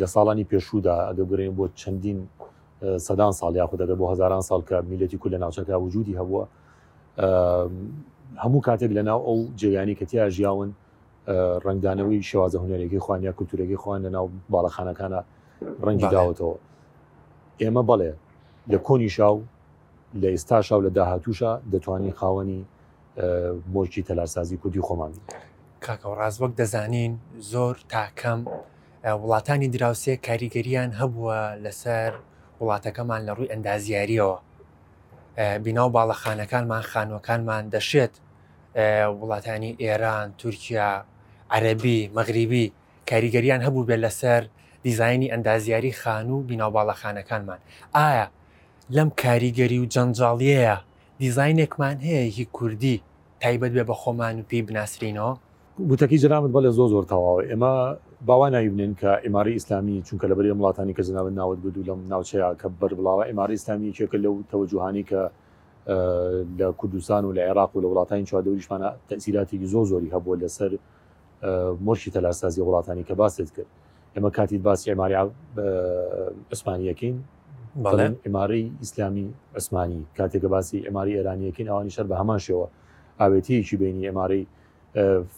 لە 0.00 0.06
ساڵانی 0.14 0.44
پێشودا 0.50 0.96
ئەدەگرین 1.08 1.52
بۆ 1.58 1.64
چەندین 1.80 2.18
سەدان 3.06 3.32
ساڵ 3.40 3.52
یاخودەگە 3.62 3.94
بۆ 4.00 4.04
هزاران 4.12 4.42
ساڵ 4.48 4.60
کە 4.68 4.76
میلەتی 4.90 5.16
کول 5.22 5.30
لە 5.34 5.38
ناوچەکە 5.42 5.74
وجودی 5.84 6.14
هەبووە 6.20 6.44
هەموو 8.44 8.60
کاتێک 8.66 8.90
لەناو 8.98 9.20
ئەو 9.28 9.36
جێگانی 9.60 9.94
کەتیا 10.00 10.24
ژیاون 10.36 10.70
ڕنگدانەوەی 11.66 12.20
شێوازە 12.28 12.58
هوەرێکی 12.62 12.96
خوانیا 13.04 13.32
کولتورێکی 13.38 13.76
خوان 13.82 14.00
لەناو 14.06 14.26
باڵەخانەکانە 14.52 15.20
ڕەنگی 15.86 16.08
داوتەوە 16.14 16.54
ئێمە 17.62 17.82
بەڵێ 17.88 18.12
لە 18.72 18.78
کۆنی 18.86 19.10
شاو 19.16 19.36
لە 20.20 20.26
ئێستا 20.34 20.58
شاو 20.68 20.80
لە 20.86 20.90
داهاتوشە 20.96 21.52
دەتوانین 21.72 22.14
خاوەنی 22.20 22.60
بۆچی 23.72 24.02
تەلارسازی 24.08 24.56
کوردی 24.62 24.82
خۆمانی 24.88 25.20
کاکە 25.84 26.08
ڕازوەک 26.18 26.52
دەزانین 26.60 27.12
زۆر 27.52 27.76
تاکەم 27.94 28.40
وڵاتانی 29.20 29.68
دراوسێ 29.74 30.14
کاریگەریان 30.26 30.90
هەبووە 31.00 31.38
لەسەر 31.64 32.12
وڵاتەکەمان 32.60 33.22
لە 33.28 33.32
ڕووی 33.36 33.48
ئەندازیاریەوە 33.52 34.36
بیناو 35.64 35.88
باڵەخانەکانمان 35.96 36.82
خانوەکانمان 36.92 37.62
دەشێت 37.74 38.12
وڵاتانی 39.18 39.70
ئێران 39.82 40.26
تورکیا 40.40 40.90
عەربی 41.54 42.00
مەغریبی 42.16 42.66
کاریگەریان 43.10 43.60
هەبوو 43.66 43.86
بێت 43.88 44.00
لەسەر 44.04 44.42
دیزایانی 44.86 45.28
ئەندازیاری 45.32 45.92
خان 46.00 46.26
و 46.34 46.38
بیناوباڵەخانەکانمان 46.48 47.60
ئایا 47.96 48.26
لەم 48.96 49.08
کاریگەری 49.22 49.78
و 49.82 49.86
جەنجاڵیەیە 49.94 50.76
دیزینێکمان 51.22 51.96
هەیەکی 52.08 52.44
کوردی 52.56 52.96
تایبەت 53.42 53.72
بێ 53.76 53.84
بە 53.90 53.94
خۆمان 54.02 54.34
و 54.38 54.42
پێی 54.50 54.62
بناسرینەوە 54.68 55.32
گوتەکی 55.90 56.18
جرامت 56.22 56.50
بەڵێ 56.54 56.70
زۆ 56.78 56.84
زۆر 56.92 57.04
تەواوە 57.10 57.42
ئێمە 57.48 57.74
باوا 58.26 58.48
نایبنین 58.48 58.94
کە 59.00 59.26
ئماری 59.26 59.52
ئیسلامی 59.52 60.02
چونکە 60.06 60.24
لە 60.30 60.34
بەری 60.38 60.50
وڵاتانی 60.58 60.94
کە 60.96 61.02
زناوە 61.08 61.30
ناوت 61.38 61.58
بدو 61.62 61.82
لەم 61.82 61.98
ناوچەیە 62.10 62.54
کە 62.60 62.66
بەربڵاوە 62.80 63.30
ئماری 63.30 63.52
ئیسلامی 63.58 63.92
چێکە 63.92 64.18
لەو 64.24 64.34
تەوەجوهانی 64.50 65.04
کە 65.10 65.22
لە 66.58 66.68
کوردستان 66.78 67.24
و 67.24 67.32
لە 67.34 67.38
عێراق 67.48 67.76
و 67.76 67.80
لە 67.82 67.86
وڵاتانی 67.90 68.26
چوادەوریشمانە 68.30 68.90
تەسیلاتێکی 69.10 69.64
زۆ 69.72 69.82
زۆری 69.90 70.10
هەبووە 70.10 70.36
لەسەر 70.42 70.72
مرشی 71.80 72.10
تەلاسازی 72.10 72.60
وڵاتانی 72.62 73.04
کە 73.10 73.14
باست 73.14 73.54
کرد 73.54 73.66
ئێمە 74.16 74.30
کاتی 74.36 74.58
باسی 74.58 74.92
ئەماری 74.94 75.14
ئەسمانیەکەین 76.52 77.16
بەڵێن 77.84 78.12
ئماری 78.26 78.72
ئیسلامی 78.80 79.26
ئەسمانی 79.54 80.00
کاتێکە 80.18 80.48
باسی 80.54 80.78
ئەماری 80.86 81.12
ئێرانیەکەین 81.18 81.68
ئەوانی 81.70 81.90
شەر 81.96 82.06
بە 82.10 82.16
هەمان 82.20 82.40
شێوە 82.46 82.66
ئاوێتیکی 83.20 83.76
بینی 83.80 84.02
ئەماری 84.10 84.40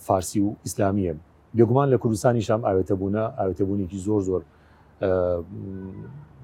فارسی 0.07 0.41
و 0.41 0.49
ئیسلامیە 0.67 1.15
یگومان 1.55 1.89
لە 1.95 1.99
کوردستانی 1.99 2.41
شام 2.41 2.63
ئاوێتەبووە 2.65 3.17
ئاوێتەبوونێکی 3.39 3.99
زۆر 4.07 4.21
زۆر 4.29 4.43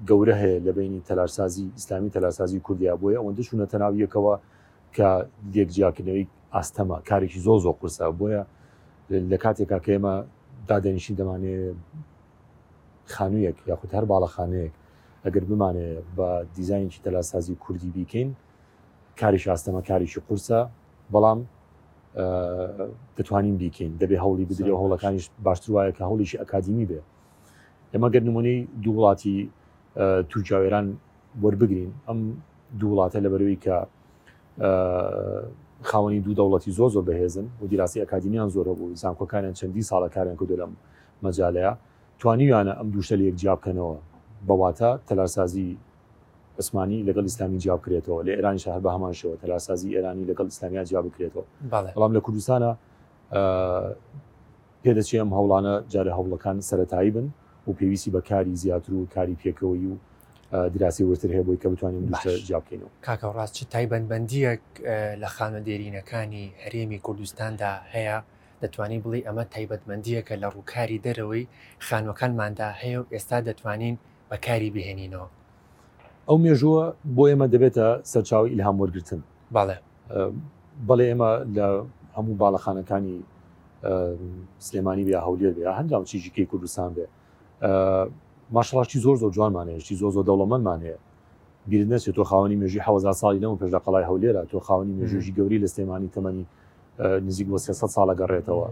گەورە 0.07 0.35
هەیە 0.41 0.59
لە 0.67 0.71
بینی 0.77 1.01
تەلارسازی 1.09 1.65
ئیسلامی 1.79 2.09
تەلارسازی 2.13 2.59
کوردیا 2.67 2.95
بۆیە 3.01 3.17
ئەوەندە 3.19 3.41
چوونە 3.47 3.65
تەناویەکەوە 3.71 4.33
کە 4.95 5.09
دێکجیاکردنەوەی 5.53 6.27
ئاستەما 6.55 6.97
کارێکی 7.09 7.39
زۆر 7.47 7.57
زۆر 7.65 7.75
قرسە 7.81 8.03
بۆیە 8.19 8.41
لە 9.31 9.37
کاتێکا 9.43 9.77
کە 9.85 9.89
ئێمە 9.95 10.13
دادەنیشی 10.69 11.13
دەمانێت 11.19 11.77
خانوویەک 13.15 13.57
یاخود 13.69 13.91
هەر 13.95 14.05
باڵەخانەیەک 14.11 14.73
ئەگەر 15.25 15.43
بمانێت 15.49 16.03
بە 16.17 16.27
دیزینکی 16.55 16.99
تەلاسازی 17.05 17.55
کوردی 17.63 17.91
بیکەین 17.95 18.29
کاری 19.19 19.39
شاستەمە 19.45 19.81
کاریشی 19.89 20.19
قورسە 20.27 20.59
بەڵام 21.13 21.39
دەتوانین 23.17 23.55
بیکەین 23.61 23.91
دەبێ 24.01 24.17
هەوڵی 24.23 24.45
بدرێ 24.49 24.71
و 24.73 24.79
هەوڵەکانیش 24.83 25.25
باشتر 25.45 25.69
وایە 25.73 25.91
کە 25.97 26.01
هەوڵیشی 26.09 26.37
ئەکادمی 26.41 26.85
بێ 26.89 26.99
ئێمە 27.93 28.09
گەر 28.13 28.23
نمونەی 28.29 28.57
دوو 28.83 28.95
وڵاتی 28.97 29.37
تورکیاوێران 30.29 30.87
وەربگرین 31.43 31.91
ئەم 32.07 32.19
دوو 32.79 32.91
وڵاتە 32.93 33.17
لەبەروی 33.25 33.57
کە 33.65 33.75
خاوەنی 35.89 36.19
دوو 36.25 36.35
دەوڵەتی 36.39 36.71
زۆ 36.77 36.85
زۆر 36.93 37.03
بەهێزن 37.09 37.47
و 37.61 37.65
دیراسی 37.71 37.99
ئەکادمیان 38.03 38.49
زۆر 38.55 38.65
بوو 38.79 38.95
زانکۆکانیان 39.01 39.53
چەندی 39.59 39.83
ساڵەکاریان 39.91 40.37
کە 40.39 40.45
دەلم 40.51 40.71
مەجاالەیە 41.25 41.71
توانیوانە 42.21 42.73
ئەم 42.79 42.87
دووشتە 42.93 43.15
لە 43.19 43.23
یەک 43.29 43.35
جیابکەنەوە 43.41 43.95
بەواتە 44.47 44.89
تەلارسازی 45.07 45.69
عسمانی 46.59 46.99
لەگەڵ 47.09 47.25
ئسلامی 47.31 47.57
جیاب 47.63 47.79
کرێتەوە 47.85 48.19
لە 48.27 48.31
ئێرانی 48.37 48.59
شار 48.65 48.79
بە 48.85 48.89
هەمانشەوە 48.95 49.33
تەلاسازی 49.41 49.89
ئێرانی 49.95 50.23
لەگەڵ 50.31 50.47
ئسلامیا 50.53 50.83
جیاب 50.89 51.05
بکرێتەوە 51.09 51.43
بەڵام 51.95 52.11
لە 52.17 52.21
کوردستانە 52.25 52.71
پێدەچی 54.83 55.15
ئەم 55.21 55.29
هەوڵانە 55.37 55.73
جارە 55.93 56.13
هەوڵەکان 56.17 56.57
سەتایی 56.69 57.11
بن 57.15 57.27
و 57.67 57.71
پێویستی 57.79 58.11
بە 58.15 58.21
کاری 58.29 58.55
زیاتر 58.63 58.93
و 58.93 59.05
کاری 59.15 59.35
پێکەوەی 59.43 59.85
و 59.91 59.97
دراسی 60.75 61.03
ورتر 61.03 61.29
هەیە 61.35 61.45
بۆی 61.47 61.57
کە 61.61 61.67
بتوانین 61.73 62.03
جیابکەینەوە 62.47 62.89
کاکە 63.07 63.27
ڕاستچی 63.37 63.65
تایبەنبندیەک 63.73 64.63
لە 65.23 65.27
خانە 65.35 65.59
دێرینەکانی 65.67 66.45
هەرێمی 66.63 66.99
کوردستاندا 67.05 67.71
هەیە 67.95 68.17
دەتوانین 68.63 69.01
بڵی 69.05 69.23
ئەمە 69.27 69.43
تایبەتمەندیەکە 69.53 70.35
لە 70.41 70.47
ڕووکاری 70.55 70.99
دەرەوەی 71.05 71.45
خانوەکانماندا 71.87 72.69
هەیە 72.81 72.97
و 73.01 73.03
ئێستا 73.13 73.37
دەتوانین 73.47 73.95
بەکاری 74.31 74.69
بهێنینەوە 74.75 75.27
ئەو 76.29 76.37
مێژووە 76.43 76.83
بۆ 77.15 77.23
ئێمە 77.29 77.47
دەبێتە 77.53 77.87
سەرچاوی 78.11 78.49
ئیلهام 78.53 78.75
وەرگتن 78.81 79.21
باڵێ 79.55 79.77
بەڵێ 80.87 81.05
ئێمە 81.11 81.29
لە 81.55 81.67
هەموو 82.17 82.35
باڵەخانەکانی 82.41 83.15
سلێمانی 84.67 85.03
بیا 85.07 85.19
هەولێر 85.27 85.51
بێ 85.57 85.63
هەنجام 85.79 86.03
چیژیکەی 86.11 86.45
کوردستان 86.51 86.89
بێ 86.95 87.05
ماشڵاشی 88.55 88.99
زۆر 89.05 89.15
زۆر 89.21 89.31
جوانمانێشتی 89.37 89.95
زۆ 90.01 90.07
زۆر 90.15 90.23
دەوڵەمەمانەیە 90.29 90.97
بیرن 91.69 91.89
نەچێت 91.93 92.15
تۆ 92.17 92.23
خاوەنی 92.29 92.57
مێژی 92.61 92.79
حوزا 92.87 93.11
ساڵی 93.21 93.39
نەوە 93.43 93.55
پێش 93.59 93.69
لە 93.75 93.79
قەڵای 93.85 94.05
هەولێرە 94.09 94.41
تۆ 94.51 94.57
خاوەنی 94.67 94.95
مێژوژی 94.99 95.31
گەوری 95.37 95.59
لە 95.63 95.67
سلێمانی 95.73 96.09
تەمەنی 96.15 96.43
نزیک 97.27 97.47
بۆ 97.51 97.57
300 97.57 97.93
ساڵە 97.95 98.13
گەڕێتەوە 98.21 98.67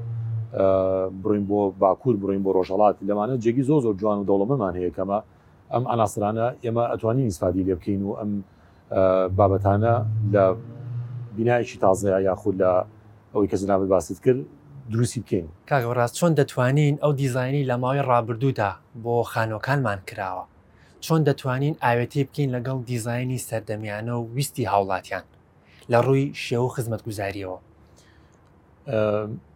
بڕین 1.24 1.44
بۆ 1.50 1.60
باکوور 1.82 2.15
بڕین 2.22 2.41
بۆ 2.46 2.50
ڕۆژەڵات 2.58 2.96
لەمانە 3.08 3.36
جێگی 3.44 3.63
زۆ 3.70 3.76
زۆر 3.86 3.96
جوان 4.02 4.18
و 4.20 4.26
دەوڵەمەمان 4.30 4.74
هەیە 4.80 4.91
کەمە 4.98 5.20
ئەم 5.73 5.84
ئالاسرانە 5.91 6.45
ئێمە 6.63 6.84
ئەتوانین 6.91 7.25
ئیسفادی 7.30 7.63
لێ 7.67 7.75
بکەین 7.80 8.01
و 8.08 8.12
ئەم 8.19 8.32
بابەتانە 9.38 9.95
لە 10.34 10.43
بینایکی 11.36 11.78
تازەیە 11.84 12.19
یاخود 12.28 12.56
لە 12.62 12.71
ئەوەی 13.34 13.47
کە 13.51 13.56
زنابێت 13.62 13.89
باست 13.93 14.19
کرد 14.25 14.41
دروستی 14.93 15.19
بکەین 15.23 15.45
کاگەڕاست 15.69 16.15
چۆن 16.19 16.32
دەتوانین 16.39 16.95
ئەو 17.04 17.12
دیزانی 17.21 17.63
لە 17.69 17.75
ماوەی 17.84 18.04
ڕابردوودا 18.10 18.71
بۆ 19.04 19.15
خانۆکانمان 19.32 19.99
کراوە 20.10 20.45
چۆن 21.06 21.21
دەتوانین 21.28 21.75
ئاوێتی 21.84 22.21
بکەین 22.28 22.49
لەگەڵ 22.56 22.78
دیزایانی 22.91 23.39
سەردەمیانە 23.47 24.13
و 24.19 24.28
ویستی 24.36 24.65
هاوڵاتیان 24.71 25.25
لە 25.91 25.97
ڕووی 26.06 26.25
شێو 26.43 26.67
خزمەت 26.75 27.01
گوزاریەوە 27.08 27.60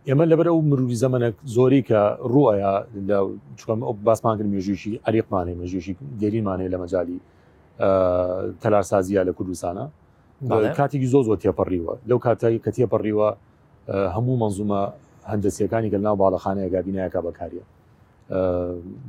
ئێمە 0.10 0.26
لەبەر 0.32 0.48
ئەو 0.52 0.60
مروری 0.70 0.98
زەمەنە 1.06 1.30
زۆری 1.56 1.82
کە 1.90 2.02
ڕوایە 2.34 2.74
چکم 3.60 3.80
باسمانگر 4.08 4.46
مێژوشی 4.54 4.94
عریقمانێ 5.08 5.54
مەژوشی 5.62 5.94
دێریمانێ 6.22 6.68
لە 6.74 6.78
مەجای 6.82 7.18
تەلارسازیە 8.62 9.22
لە 9.28 9.32
کوردستانە 9.38 9.86
کاتێکی 10.80 11.08
زۆ 11.14 11.20
زۆ 11.28 11.34
تێپەڕیوە 11.44 11.94
لەو 12.10 12.20
کاتایی 12.26 12.58
کە 12.66 12.72
تێپەڕیوە 12.78 13.30
هەموو 14.16 14.36
منزومە 14.44 14.82
هەندسیەکانی 15.32 15.90
گەلناو 15.94 16.16
باڵەخانەیە 16.22 16.68
گابینایەکە 16.74 17.20
بەکاریە 17.28 17.64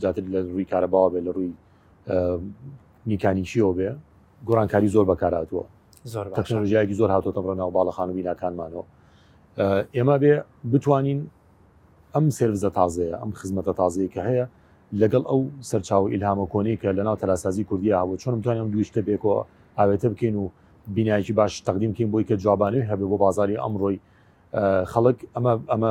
جاتر 0.03 0.25
لە 0.35 0.39
ڕووی 0.51 0.67
کارەباوە 0.73 1.09
بێ 1.13 1.21
لە 1.27 1.31
ڕووی 1.37 1.51
نیکانیشیەوە 3.11 3.73
بێ 3.79 3.91
گۆرانکاری 4.49 4.89
زۆر 4.95 5.05
بەکاراتوە 5.11 5.65
تەکنۆژیایکی 6.39 6.95
زۆر 7.01 7.11
هاتۆتە 7.15 7.41
ڕێناو 7.47 7.71
باڵەخان 7.77 8.07
و 8.11 8.13
بیناکانمانەوە 8.19 8.85
ئێمە 9.59 10.17
بێ 10.23 10.33
بتوانین 10.73 11.21
ئەم 12.15 12.27
سرزە 12.39 12.71
تازەیە 12.79 13.17
ئەم 13.23 13.31
خزمەتە 13.39 13.73
تازەیە 13.81 14.09
کە 14.15 14.21
هەیە 14.29 14.45
لەگەڵ 15.01 15.23
ئەو 15.31 15.41
سەرچاو 15.71 16.05
ئیلهامە 16.13 16.45
کۆنی 16.53 16.77
کە 16.83 16.89
لەناو 16.99 17.17
تەلاسازی 17.23 17.65
کوردی 17.69 17.91
هاوە 18.01 18.15
چۆن 18.23 18.33
بتوانم 18.41 18.69
دویشتە 18.75 19.01
بێکەوە 19.09 19.37
ئاوێتە 19.79 20.09
بکەین 20.13 20.37
و 20.43 20.45
بینایکی 20.97 21.33
باش 21.39 21.53
تقدیم 21.69 21.93
کەین 21.97 22.09
بۆی 22.13 22.25
کە 22.29 22.35
جوابانەوەی 22.45 22.85
هەبێ 22.91 23.07
بۆ 23.11 23.17
بازاری 23.25 23.57
ئەمڕۆی 23.63 23.97
خەڵک 24.93 25.19
ئەمە 25.35 25.53
ئەمە 25.73 25.91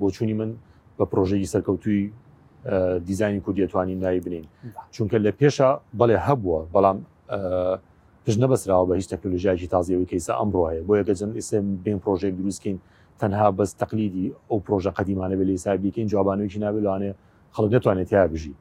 بۆچوونی 0.00 0.34
من 0.40 0.50
بە 0.98 1.04
پرۆژەی 1.10 1.46
سەرکەوتوی 1.54 2.00
دیزانی 3.08 3.40
کوردیتوانی 3.46 3.94
نایی 4.02 4.20
بنین 4.26 4.44
چونکە 4.94 5.16
لە 5.24 5.30
پێشە 5.40 5.68
بەڵێ 5.98 6.16
هەبووە 6.28 6.60
بەڵام 6.74 6.98
هیچ 8.26 8.36
نەبسراوە 8.38 8.86
بە 8.90 8.94
هیچ 9.00 9.06
تەکنۆلژیاکی 9.14 9.68
تازیەوەی 9.74 10.06
کەیسە 10.12 10.32
ئەمڕایە 10.40 10.82
بۆ 10.86 10.92
یەکە 11.00 11.12
جن 11.18 11.30
ئیسم 11.38 11.64
بین 11.84 11.98
پرۆژێک 12.02 12.34
دروستکەین 12.40 12.76
تەنها 13.20 13.48
بەس 13.58 13.70
تەقلیدی 13.80 14.26
ئەو 14.50 14.58
پرۆژە 14.66 14.90
قدیمانە 14.98 15.36
بە 15.40 15.44
لەسابیکەین 15.50 16.06
جوابانویکی 16.12 16.58
نابلوانێ 16.64 17.10
خەڵک 17.54 17.70
نتوانێت 17.76 18.08
یا 18.12 18.26
بژی 18.32 18.54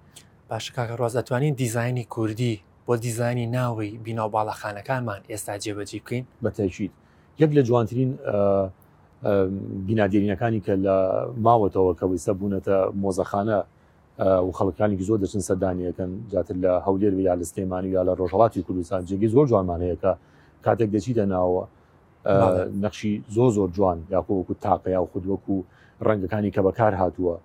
باش 0.49 0.65
کاکە 0.75 0.95
ڕاز 0.99 1.13
دەتوانین 1.17 1.53
دیزایانی 1.63 2.03
کوردی 2.03 2.53
بۆ 2.87 2.93
دیزانی 3.05 3.45
ناوی 3.57 3.91
بیناوباڵەخانەکانمان 4.05 5.21
ئێستا 5.31 5.53
جێبەجی 5.63 5.99
بکەین 6.05 6.23
بەتەچیت 6.45 6.93
یەک 7.41 7.49
لە 7.57 7.61
جوانترین 7.67 8.11
بینادێرینەکانی 9.87 10.61
کە 10.65 10.73
لە 10.85 10.95
ماوەتەوە 11.45 11.91
کە 11.99 12.05
ویسە 12.11 12.31
بوونەتە 12.39 12.77
مۆزەخانە 13.01 13.59
و 14.19 14.51
خەڵکانی 14.55 14.95
زۆر 15.03 15.17
دەچن 15.19 15.43
سەدانیەکەن 15.49 16.11
زیاتر 16.31 16.55
لە 16.63 16.71
هەولێر 16.87 17.13
یا 17.19 17.35
لە 17.39 17.43
سلێمانی 17.51 17.89
یا 17.89 18.03
لە 18.07 18.11
ڕۆژهڵاتی 18.19 18.63
کوردستان 18.67 19.01
جێگی 19.07 19.27
زۆر 19.27 19.45
جوانمانەیەەکە 19.51 20.11
کاتێک 20.65 20.89
دەچیتە 20.95 21.25
ناوە 21.33 21.61
نەخشی 22.83 23.23
زۆ 23.35 23.45
زۆر 23.55 23.69
جوان 23.75 23.99
یاکۆوەکو 24.15 24.53
تاقی 24.61 24.91
یا 24.91 25.05
خودوەکو 25.11 25.55
ڕەنگەکانی 26.07 26.49
کە 26.55 26.61
بەکار 26.67 26.93
هاتووە 27.01 27.35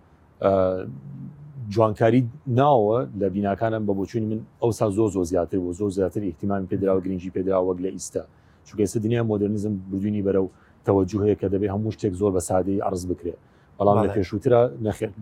جوانکاری 1.75 2.21
ناوە 2.49 2.99
لە 3.21 3.27
بیناکانم 3.35 3.83
بە 3.89 3.93
بۆچوونی 3.99 4.27
من 4.33 4.41
ئەوسا 4.63 4.87
زۆ 4.91 5.05
زۆ 5.15 5.23
زیاتر 5.31 5.59
بۆ 5.59 5.71
زۆر 5.73 5.91
زیاتر 5.91 6.21
احتیمان 6.25 6.67
پێدرا 6.71 6.91
و 6.97 7.01
گرنگجی 7.05 7.31
پێدا 7.37 7.57
وەک 7.67 7.79
لە 7.85 7.89
ئیستا 7.97 8.23
چکەسە 8.69 8.97
دنیا 9.05 9.23
مۆدررنزم 9.31 9.75
بردوینی 9.91 10.23
بەرە 10.27 10.41
و 10.47 10.49
تەوەجوهەیە 10.87 11.35
کە 11.41 11.47
دەبێت 11.53 11.71
هەموو 11.75 11.91
شتێک 11.97 12.15
زۆر 12.21 12.33
بە 12.37 12.41
سادەی 12.51 12.81
ئەرز 12.85 13.03
بکرێت 13.11 13.41
بەڵام 13.81 13.97
لە 14.07 14.09
پێشووترە 14.17 14.61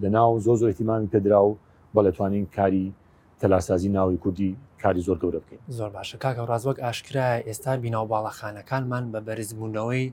لە 0.02 0.08
ناو 0.16 0.30
زۆ 0.44 0.52
زۆ 0.60 0.64
احتیمامی 0.70 1.08
پێدرا 1.12 1.40
و 1.48 1.50
بە 1.94 2.00
لەتوانین 2.04 2.46
کاری 2.56 2.92
تەلاسازی 3.40 3.88
ناوی 3.96 4.16
کوردی 4.16 4.50
کاری 4.82 5.02
زۆر 5.02 5.16
گەورە 5.22 5.40
بکەین 5.44 5.60
زۆر 5.78 5.90
باشە 5.96 6.16
کاکە 6.24 6.42
ڕازوەک 6.50 6.78
ئاشکرا 6.84 7.28
ئێستا 7.46 7.68
بیناو 7.84 8.04
باڵەخانەکانمان 8.12 9.04
بە 9.12 9.20
بەرزبوونەوەی 9.26 10.06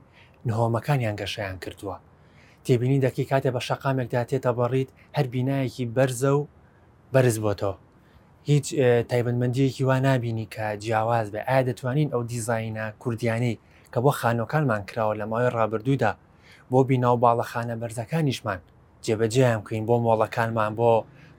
نهۆمەکانیان 0.46 1.16
گەشەیان 1.22 1.58
کردووە 1.62 1.96
تێبینی 2.64 2.98
دەکی 3.06 3.24
کاتێ 3.30 3.50
بە 3.56 3.60
شەقامێکدا 3.66 4.22
تێتە 4.30 4.52
بەڕیت 4.58 4.88
هەر 5.16 5.26
بینایەکی 5.34 5.84
بەرزە 5.96 6.24
و 6.38 6.40
بەرز 7.14 7.36
بۆتەوە 7.44 7.76
هیچ 8.50 8.66
تایبندمەندیەکی 9.10 9.82
وا 9.88 9.96
نبینی 10.08 10.48
کە 10.54 10.66
جیاواز 10.82 11.28
بێ 11.34 11.40
ئایا 11.48 11.62
دەتوانین 11.68 12.08
ئەو 12.12 12.22
دیزینە 12.30 12.86
کوردیانی 13.02 13.54
کە 13.94 13.98
بۆ 14.04 14.10
خانۆکانمان 14.20 14.82
کراوە 14.88 15.14
لە 15.20 15.24
ماوەی 15.30 15.50
ڕابردوودا 15.56 16.12
بۆ 16.72 16.80
بیناو 16.90 17.16
باڵەخانە 17.24 17.74
بەرزەکانیشمان 17.82 18.58
جێبەجێیان 19.04 19.58
بکەین 19.62 19.84
بۆ 19.88 19.94
مۆڵەکانمان 20.04 20.72
بۆ 20.78 20.90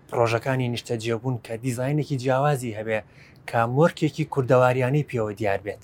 پرۆژەکانی 0.09 0.67
نیشتە 0.73 0.93
جێبوون 1.03 1.35
کە 1.45 1.53
دیزینێکی 1.63 2.15
جیاوازی 2.21 2.71
هەبێ 2.79 2.99
کە 3.49 3.59
مرکێکی 3.77 4.23
کووردەواریانی 4.33 5.03
پێوە 5.09 5.31
دیار 5.39 5.59
بێت 5.65 5.81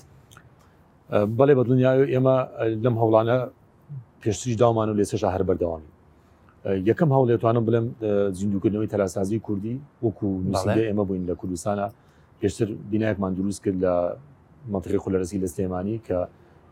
بەڵێ 1.38 1.54
بە 1.58 1.62
دنیای 1.70 2.00
ئێمە 2.12 2.36
لەم 2.84 2.96
هەوڵانە 3.00 3.36
پێشتری 4.22 4.54
دامان 4.62 4.88
و 4.90 4.94
لێسەش 4.98 5.22
هەر 5.34 5.42
بەردەوامی 5.48 5.88
یەکەم 6.88 7.10
هەوڵێتوانم 7.16 7.64
بڵێم 7.68 7.86
زیندوکردنەوەی 8.38 8.88
تەلاسازی 8.92 9.38
کوردی 9.46 9.76
وەکو 10.04 10.26
ئێمە 10.88 11.04
بووین 11.08 11.24
لە 11.30 11.34
کوردستانە 11.40 11.86
پێشتر 12.40 12.68
بینایەکمان 12.90 13.32
دروست 13.38 13.60
کرد 13.64 13.76
لە 13.84 13.92
منطقی 14.74 14.98
خولەرسی 15.04 15.36
لە 15.42 15.46
سلێمانی 15.54 15.96
کە 16.06 16.18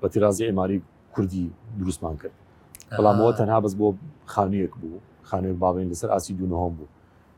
بە 0.01 0.07
تیرازی 0.13 0.45
ئێماری 0.49 0.79
کوردی 1.15 1.47
دروستمان 1.81 2.15
کرد 2.23 2.33
بەڵامەوە 2.97 3.33
تەنها 3.39 3.59
بەس 3.65 3.75
بۆ 3.81 3.87
خانویەک 4.35 4.73
بوو 4.81 4.99
خانوێک 5.31 5.57
باڵین 5.65 5.89
لەسەر 5.93 6.11
ئاسی 6.15 6.33
دوونەهۆم 6.39 6.73
بوو 6.79 6.87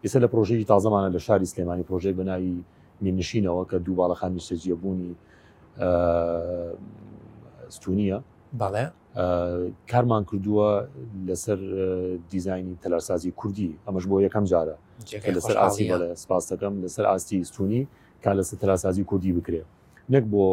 ئێستا 0.03 0.19
لە 0.25 0.29
پرۆژێکی 0.33 0.67
تازەمانە 0.73 1.09
لە 1.17 1.21
شاری 1.27 1.47
سلێمانی 1.53 1.85
پرۆژێک 1.89 2.15
بەناوی 2.21 2.55
مینشینەوە 3.05 3.63
کە 3.71 3.77
دوو 3.85 3.95
باڵەخانی 4.01 4.41
سێجیەبوونی 4.49 5.11
ستونیە 7.77 8.19
باڵێ 8.61 8.85
کارمان 9.91 10.23
کردووە 10.31 10.69
لەسەر 11.29 11.59
دیزانی 12.33 12.75
تەلارسازی 12.83 13.31
کوردی 13.41 13.71
ئەمەش 13.87 14.05
بۆ 14.11 14.17
یەکەم 14.27 14.45
جارە 14.53 14.77
لەسەر 15.37 15.57
ئاسی 15.63 15.85
بەڵێ 15.91 16.11
سپاس 16.23 16.45
دەکەم 16.53 16.73
لەسەر 16.85 17.05
ئاستی 17.11 17.39
ستونی 17.51 17.81
کا 18.23 18.31
لەسەر 18.39 18.57
تەلارسازی 18.63 19.05
کوردی 19.11 19.33
بکرێ 19.39 19.63
نەک 20.15 20.25
بۆ 20.33 20.45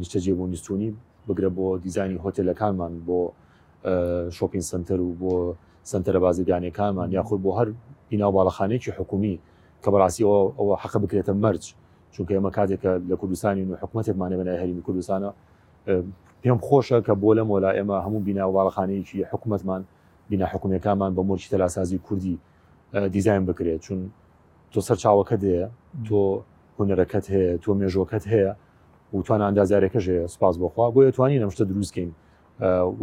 نیشتەجێبوونی 0.00 0.56
ستونی 0.64 0.88
بگرە 1.28 1.50
بۆ 1.56 1.64
دیزانی 1.84 2.16
هۆتلەکانمان 2.24 2.92
بۆ 3.08 3.20
شۆپین 4.30 4.60
سنتەر 4.60 5.00
و 5.00 5.14
بۆ 5.20 5.54
سنتەرە 5.84 6.16
بازرگانیەکانمان 6.24 7.08
یاخود 7.12 7.42
بۆ 7.42 7.50
هەر 7.58 7.68
بیناو 8.08 8.32
باڵەخانێکی 8.38 8.90
حکومی 8.98 9.40
کە 9.82 9.88
بەڕاستی 9.90 10.22
ئەوە 10.58 10.74
حەق 10.82 10.94
بکرێتە 11.02 11.32
مەرج 11.42 11.74
چونکە 12.14 12.32
ئێمە 12.36 12.50
کاتێکە 12.56 12.90
لە 13.10 13.14
کوردستانی 13.20 13.64
و 13.70 13.76
حکوومەتێکمانە 13.82 14.34
بەلای 14.38 14.58
هەرمی 14.62 14.82
کوردستانە 14.86 15.30
پێم 16.42 16.58
خۆشە 16.66 16.98
کە 17.06 17.12
بۆ 17.22 17.30
لە 17.38 17.42
مۆلا 17.48 17.70
ئێمە 17.78 17.96
هەموو 18.06 18.20
بیناو 18.28 18.50
باڵەخانەیەکی 18.58 19.18
حکوومەتمان 19.32 19.82
بینە 20.30 20.46
حکوومەکانمان 20.52 21.10
بە 21.16 21.22
مۆرکی 21.28 21.48
تەلاسازی 21.54 21.98
کوردی 21.98 22.38
دیزین 23.12 23.46
بکرێت 23.46 23.80
چون 23.80 24.10
تۆ 24.72 24.78
سەر 24.86 24.96
چاوەکە 25.02 25.36
دەیە 25.42 25.66
تۆ 26.06 26.40
هوەرەکەت 26.78 27.26
هەیە 27.34 27.52
تۆ 27.62 27.70
مێژۆکەت 27.80 28.24
هەیە 28.32 28.52
و 29.16 29.22
توان 29.22 29.40
ئەندازارێکەژێ 29.46 30.26
سپاس 30.34 30.54
بخوا 30.62 30.90
بۆ 30.90 31.10
توانی 31.14 31.40
نەمشتە 31.44 31.64
دروستکەین 31.70 32.10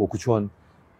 وەکو 0.00 0.16
چۆن 0.22 0.44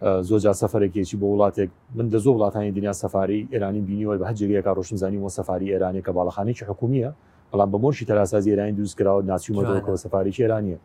زۆرجار 0.00 0.54
سەفرێکێکی 0.62 1.16
بۆ 1.20 1.26
وڵاتێک 1.32 1.70
من 1.96 2.06
لە 2.12 2.18
زۆ 2.24 2.30
وڵاتانی 2.36 2.72
دنیا 2.78 2.92
سەفاری 3.02 3.40
ئێرانی 3.52 3.80
بینیەوە 3.88 4.14
بە 4.20 4.24
هەجێگەیەکە 4.30 4.70
ڕۆشنزانی 4.78 5.18
و 5.24 5.28
سەفاری 5.36 5.68
ئێرانی 5.72 6.00
کە 6.06 6.10
باڵخانێکی 6.16 6.64
حکوومیە 6.68 7.10
بەڵام 7.50 7.68
بە 7.72 7.78
مۆشی 7.84 8.04
تەلاسازی 8.10 8.48
ئێرانی 8.52 8.74
دروست 8.78 8.96
کراوە 8.98 9.22
ناچیمەەوە 9.32 9.96
سەفاری 10.04 10.32
ئێرانیە 10.44 10.78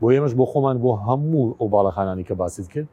بۆ 0.00 0.06
ئێمەش 0.14 0.32
بۆ 0.38 0.44
خۆمان 0.52 0.76
بۆ 0.84 0.90
هەموو 1.06 1.44
ئەو 1.58 1.66
باڵەخانانی 1.74 2.24
کە 2.28 2.34
باست 2.40 2.68
کرد 2.74 2.88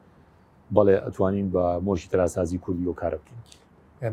بەڵێ 0.75 0.95
ئەتوانین 1.05 1.47
بە 1.53 1.63
مۆشی 1.85 2.07
تەلاسازی 2.13 2.57
کوردی 2.63 2.85
و 2.89 2.93
کارە 3.01 3.17
بکەین. 3.21 3.41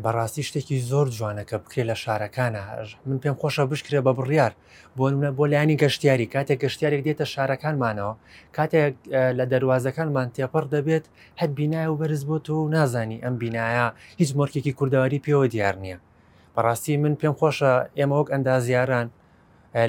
بەڕاستی 0.03 0.43
شتێکی 0.47 0.77
زۆر 0.89 1.07
جوانەکە 1.17 1.55
بکرێ 1.63 1.83
لە 1.91 1.95
شارەکانە 2.03 2.63
من 3.07 3.17
پێم 3.23 3.35
خۆشە 3.41 3.63
بشکرێ 3.71 3.99
بە 4.05 4.11
بڕیار 4.17 4.53
بۆنە 4.97 5.31
بۆ 5.37 5.45
لایانی 5.51 5.75
گەشتیاری 5.83 6.31
کاتێک 6.33 6.59
گەشتیارێک 6.63 7.01
دێتە 7.07 7.25
شارەکانمانەوە 7.33 8.13
کاتێک 8.57 8.95
لە 9.37 9.45
دەواازەکانمان 9.51 10.27
تێپەر 10.35 10.65
دەبێت 10.73 11.05
هەت 11.39 11.51
بینایە 11.59 11.89
و 11.91 11.99
بەرز 12.01 12.21
بۆ 12.29 12.37
تو 12.45 12.55
نازانی 12.75 13.23
ئەم 13.23 13.35
بینایە 13.41 13.87
هیچ 14.21 14.29
مۆرکێکی 14.39 14.73
کوردەواری 14.77 15.19
پێوە 15.25 15.45
دیار 15.53 15.75
نییە 15.83 15.97
بەڕاستی 16.55 16.93
من 17.03 17.13
پێم 17.21 17.35
خۆشە 17.39 17.71
ئێمە 17.97 18.15
وەک 18.19 18.29
ئەندازیاران 18.33 19.07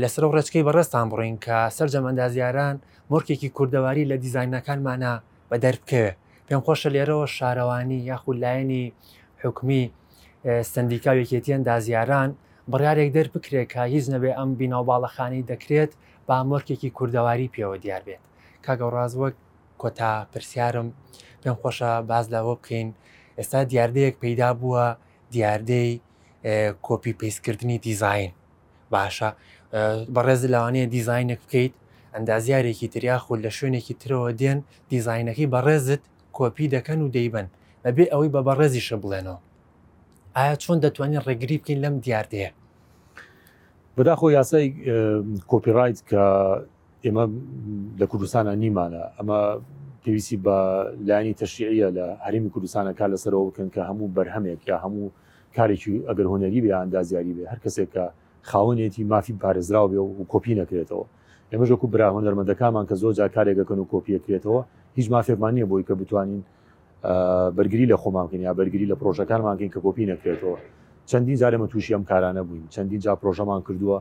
لەسەر 0.02 0.24
ڕێچکەی 0.36 0.66
بەڕستان 0.66 1.06
بڕین 1.12 1.36
کە 1.44 1.56
سەررجەم 1.76 2.04
ئەندازیاران 2.08 2.76
مۆرکێکی 3.12 3.48
کوردەواری 3.56 4.08
لە 4.10 4.16
دیزینەکانمانە 4.22 5.12
بە 5.50 5.56
دەربکەوێ 5.64 6.10
پێم 6.46 6.60
خۆشە 6.66 6.88
لێرەوە 6.94 7.26
شارەوانی 7.36 8.00
یاخود 8.10 8.36
لایەنی 8.44 8.86
حکومی 9.48 9.82
سندیکا 10.72 11.10
وێکێتیان 11.18 11.60
دازیاران 11.68 12.30
بڕارێک 12.72 13.10
دەر 13.16 13.26
بکرێت 13.34 13.66
کە 13.72 13.82
هیچ 13.94 14.04
نەبێ 14.14 14.30
ئەم 14.38 14.50
بینەوباڵەخانی 14.60 15.42
دەکرێت 15.52 15.92
با 16.28 16.36
مۆرکێکی 16.50 16.90
کووردەواری 16.96 17.48
پێوە 17.54 17.76
دیار 17.84 18.02
بێت 18.06 18.22
کاگە 18.64 18.86
ڕازوەک 18.94 19.34
کۆتا 19.82 20.12
پرسیارم 20.32 20.88
پێم 21.42 21.56
خۆشە 21.60 21.90
باز 22.10 22.26
لەوە 22.34 22.54
بکەین 22.58 22.88
ئێستا 23.38 23.60
دیاردەیەک 23.70 24.14
پەیدا 24.22 24.50
بووە 24.60 24.86
دیاردەی 25.34 25.90
کۆپی 26.86 27.12
پێیسکردنی 27.20 27.78
دیزین 27.86 28.32
باشە 28.94 29.30
بەڕێز 30.14 30.40
لەوانەیە 30.52 30.86
دیزینێک 30.94 31.40
بکەیت 31.44 31.74
ئەندازیارێکی 32.14 32.88
تریاخۆ 32.94 33.34
لە 33.44 33.50
شوێنێکی 33.58 33.94
ترەوە 34.02 34.30
دێن 34.40 34.58
دیزینەکەی 34.90 35.50
بەڕێزت 35.54 36.02
کۆپی 36.36 36.66
دەکەن 36.74 37.00
و 37.04 37.08
دەیبن 37.16 37.46
بەبێ 37.84 38.04
ئەوەی 38.12 38.30
بە 38.34 38.40
بەڕێزیشە 38.48 38.96
بڵێنەوە 39.02 39.38
ئایا 40.36 40.54
چۆن 40.62 40.78
دەتوانین 40.84 41.20
ڕێگری 41.26 41.56
بکەین 41.60 41.80
لەم 41.84 41.94
دیاردەیە 42.04 42.50
بەداخۆ 43.96 44.26
یاسای 44.38 44.66
کۆپیڕیت 45.50 45.98
کە 46.10 46.22
ئێمە 47.04 47.24
لە 48.00 48.06
کوردستانە 48.10 48.52
نیمانە 48.62 49.02
ئەمە 49.18 49.38
پێویستی 50.02 50.36
بە 50.44 50.56
لایانی 51.08 51.34
تەشیعە 51.42 51.88
لە 51.96 52.04
هەرمی 52.26 52.50
کوردستانە 52.54 52.90
کار 52.98 53.08
لەسەرەوە 53.14 53.44
بکەن 53.48 53.68
کە 53.74 53.80
هەموو 53.88 54.08
بەرهەمێک 54.16 54.60
یا 54.70 54.76
هەموو 54.84 55.04
کارێکی 55.56 55.92
ئەگەر 56.08 56.26
هۆنەری 56.32 56.60
بێ 56.64 56.72
ئەندازیاری 56.80 57.32
بێ 57.36 57.44
هەر 57.52 57.60
کەسێک 57.64 57.88
کە 57.94 58.04
خاونێتی 58.50 59.02
مافی 59.12 59.34
پارێزرااو 59.42 59.86
بێ 59.90 59.98
و 60.02 60.24
کۆپی 60.32 60.54
نەکرێتەوە 60.60 61.04
ئێمەژە 61.52 61.74
و 61.84 61.86
برا 61.92 62.06
هۆنەرمەندەکانمان 62.16 62.84
کە 62.90 62.94
زۆر 63.02 63.12
جا 63.18 63.26
کارێکەکەن 63.36 63.78
و 63.80 63.88
کۆپیەکرێتەوە 63.92 64.60
هیچ 64.98 65.06
مافێمانە 65.14 65.64
بۆی 65.70 65.84
کە 65.88 65.94
بتوانین 66.00 66.42
بەرگری 67.56 67.86
لە 67.86 67.96
خۆمانکەین 67.96 68.40
یا 68.42 68.54
بەرگری 68.54 68.86
لە 68.92 68.96
پرۆژەکانمانکەین 69.00 69.70
کە 69.74 69.80
کۆپی 69.84 70.04
نەکرێتەوە 70.12 70.56
چەندین 71.10 71.36
جارێمە 71.40 71.66
تووشی 71.72 71.94
ئەم 71.96 72.04
کارانە 72.10 72.42
بووین 72.46 72.66
چەندین 72.74 72.98
جا 73.04 73.16
پرۆژەمان 73.16 73.60
کردووە 73.66 73.98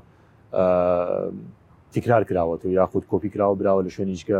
تکرار 1.96 2.24
کراوەەوە 2.30 2.66
یاخود 2.66 3.04
کۆپی 3.12 3.30
کراوە 3.34 3.56
براوە 3.60 3.84
لە 3.88 3.92
شوێنیشکە 3.96 4.36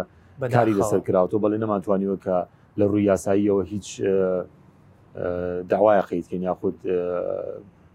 کاری 0.56 0.74
لەسەر 0.80 1.00
کراوەەوە 1.08 1.40
بەڵێ 1.44 1.58
نەمانتوانیوە 1.64 2.18
کە 2.26 2.36
لە 2.80 2.86
ڕووی 2.90 3.04
یاساییەوە 3.12 3.64
هیچ 3.66 4.02
داوایە 5.72 6.02
خیتکەین 6.08 6.42
یاخود 6.44 6.76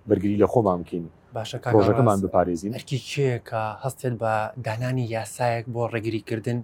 بەرگری 0.09 0.37
لە 0.43 0.47
خۆمان 0.53 0.79
بکەین 0.83 1.05
باشەکەمان 1.35 2.19
بپارێزین 2.25 2.73
ئەرکی 2.77 2.99
کێکە 3.11 3.63
هەستێت 3.85 4.15
بە 4.23 4.33
دانانی 4.67 5.07
یاسایەک 5.17 5.65
بۆ 5.75 5.83
ڕێگیریکردن 5.93 6.59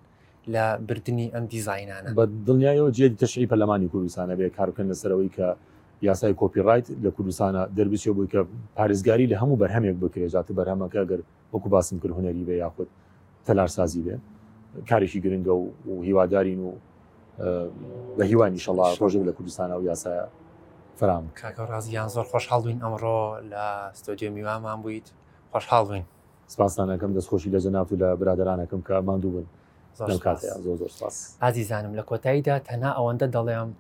لە 0.49 0.65
بردننی 0.89 1.33
ئەم 1.35 1.45
دیزینانە 1.53 2.09
بە 2.19 2.25
دڵنیایەوە 2.47 2.91
جێدی 2.97 3.17
تەشعی 3.23 3.49
پەلەمانی 3.53 3.89
کوردستانە 3.93 4.35
بێ 4.41 4.49
کارکەن 4.59 4.87
لەسەرەوەی 4.93 5.29
کە 5.37 5.49
یاسای 6.09 6.35
کۆپیڕیت 6.41 6.87
لە 7.05 7.11
کوردستانە 7.17 7.63
دەربچێ 7.77 8.09
بووی 8.17 8.29
کە 8.35 8.39
پارێزگاری 8.79 9.27
لە 9.33 9.37
هەموو 9.43 9.57
بەرهەمێک 9.63 9.97
بکرێژات 10.05 10.47
بەرهەمەکە 10.59 11.03
گەر 11.11 11.21
وەکو 11.53 11.69
باسم 11.75 11.97
کرد 12.01 12.13
هوەری 12.19 12.45
بێ 12.49 12.55
یاخود 12.65 12.89
تەلارسازی 13.47 14.03
بێ 14.07 14.17
کارێکی 14.91 15.19
گرنگە 15.25 15.53
و 15.63 15.71
و 15.89 16.03
هیوادارین 16.09 16.61
و 16.67 16.71
بە 18.19 18.23
هیوانی 18.31 18.59
شڵا 18.65 18.85
ڕۆژێک 19.01 19.23
لە 19.29 19.33
کوردستانە 19.37 19.75
و 19.81 19.83
یاسایە 19.95 20.25
فرام 21.01 21.25
کاکە 21.41 21.61
ڕازیان 21.73 22.09
زۆر 22.15 22.27
خۆشحاڵین 22.33 22.79
ئەمڕۆ 22.85 23.19
لە 23.53 23.65
ستۆدیۆ 23.99 24.29
میوامان 24.35 24.79
بوویت 24.83 25.07
خۆشحاڵین 25.53 26.05
سپاسانەکەم 26.53 27.11
دەستخۆشی 27.19 27.51
لە 27.55 27.59
جەناف 27.65 27.89
و 27.93 27.97
لە 28.03 28.09
برادرانەکەم 28.21 28.81
کە 28.89 28.93
ماندوو 29.09 29.31
بن. 29.37 29.47
ئازیزانم 31.41 31.93
لە 31.99 32.03
کۆتاییدا 32.11 32.55
تەنا 32.69 32.91
ئەوەندە 32.97 33.27
دەڵێم 33.35 33.71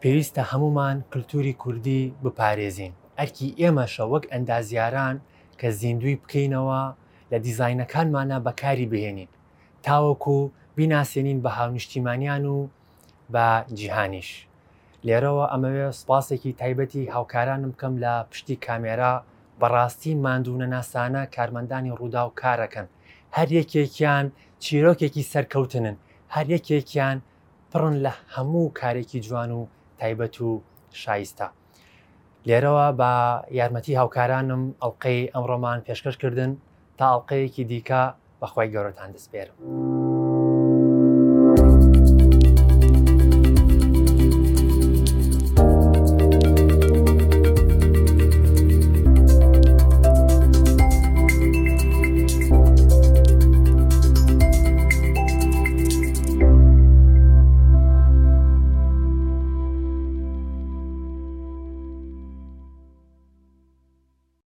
پێویستە 0.00 0.42
هەمومان 0.50 0.96
کللتوری 1.10 1.54
کوردی 1.62 2.02
بپارێزین 2.24 2.92
ئەرکی 3.18 3.46
ئێمە 3.60 3.86
شەوەک 3.94 4.24
ئەندازیاران 4.32 5.16
کە 5.60 5.68
زیندوی 5.80 6.18
بکەینەوە 6.22 6.82
لە 7.32 7.38
دیزینەکانمانە 7.44 8.36
بەکاری 8.46 8.90
بهێنین 8.92 9.30
تاوەکو 9.86 10.38
بیناسیێنین 10.76 11.38
بە 11.44 11.50
هاونیشتیمانیان 11.58 12.44
و 12.54 12.56
بە 13.34 13.46
جیهانیش 13.78 14.30
لێرەوە 15.06 15.44
ئەمەوێ 15.52 15.86
سپاسێکی 16.00 16.52
تایبەتی 16.60 17.10
هاوکارانم 17.14 17.70
بکەم 17.74 17.94
لە 18.04 18.12
پشتی 18.30 18.56
کامێرا 18.66 19.14
بەڕاستی 19.60 20.12
ماندوونە 20.24 20.66
ناسانە 20.74 21.22
کارمەندانی 21.36 21.94
ڕوودا 21.98 22.22
و 22.26 22.34
کارەکەن 22.40 22.88
هەر 23.36 23.48
یەکێکیان 23.58 24.24
چیرۆکێکی 24.64 25.22
سەرکەوتنن 25.32 25.96
هەر 26.34 26.46
یەکێکیان 26.54 27.16
پڕن 27.70 27.94
لە 28.04 28.12
هەموو 28.34 28.74
کارێکی 28.80 29.18
جوان 29.26 29.50
و 29.58 29.60
تایبەت 30.00 30.36
و 30.46 30.50
شایستا 31.02 31.48
لێرەوە 32.46 32.86
بە 33.00 33.12
یارمەتی 33.58 33.98
هاوکارانم 34.00 34.62
ئەڵلقەی 34.82 35.30
ئەمڕۆمان 35.34 35.78
پێشکەشکردن 35.86 36.50
تا 36.98 37.04
ئەڵلقەیەکی 37.10 37.64
دیکە 37.70 38.02
بەخوای 38.40 38.72
گەورەتان 38.74 39.10
دەسپێرم. 39.16 39.58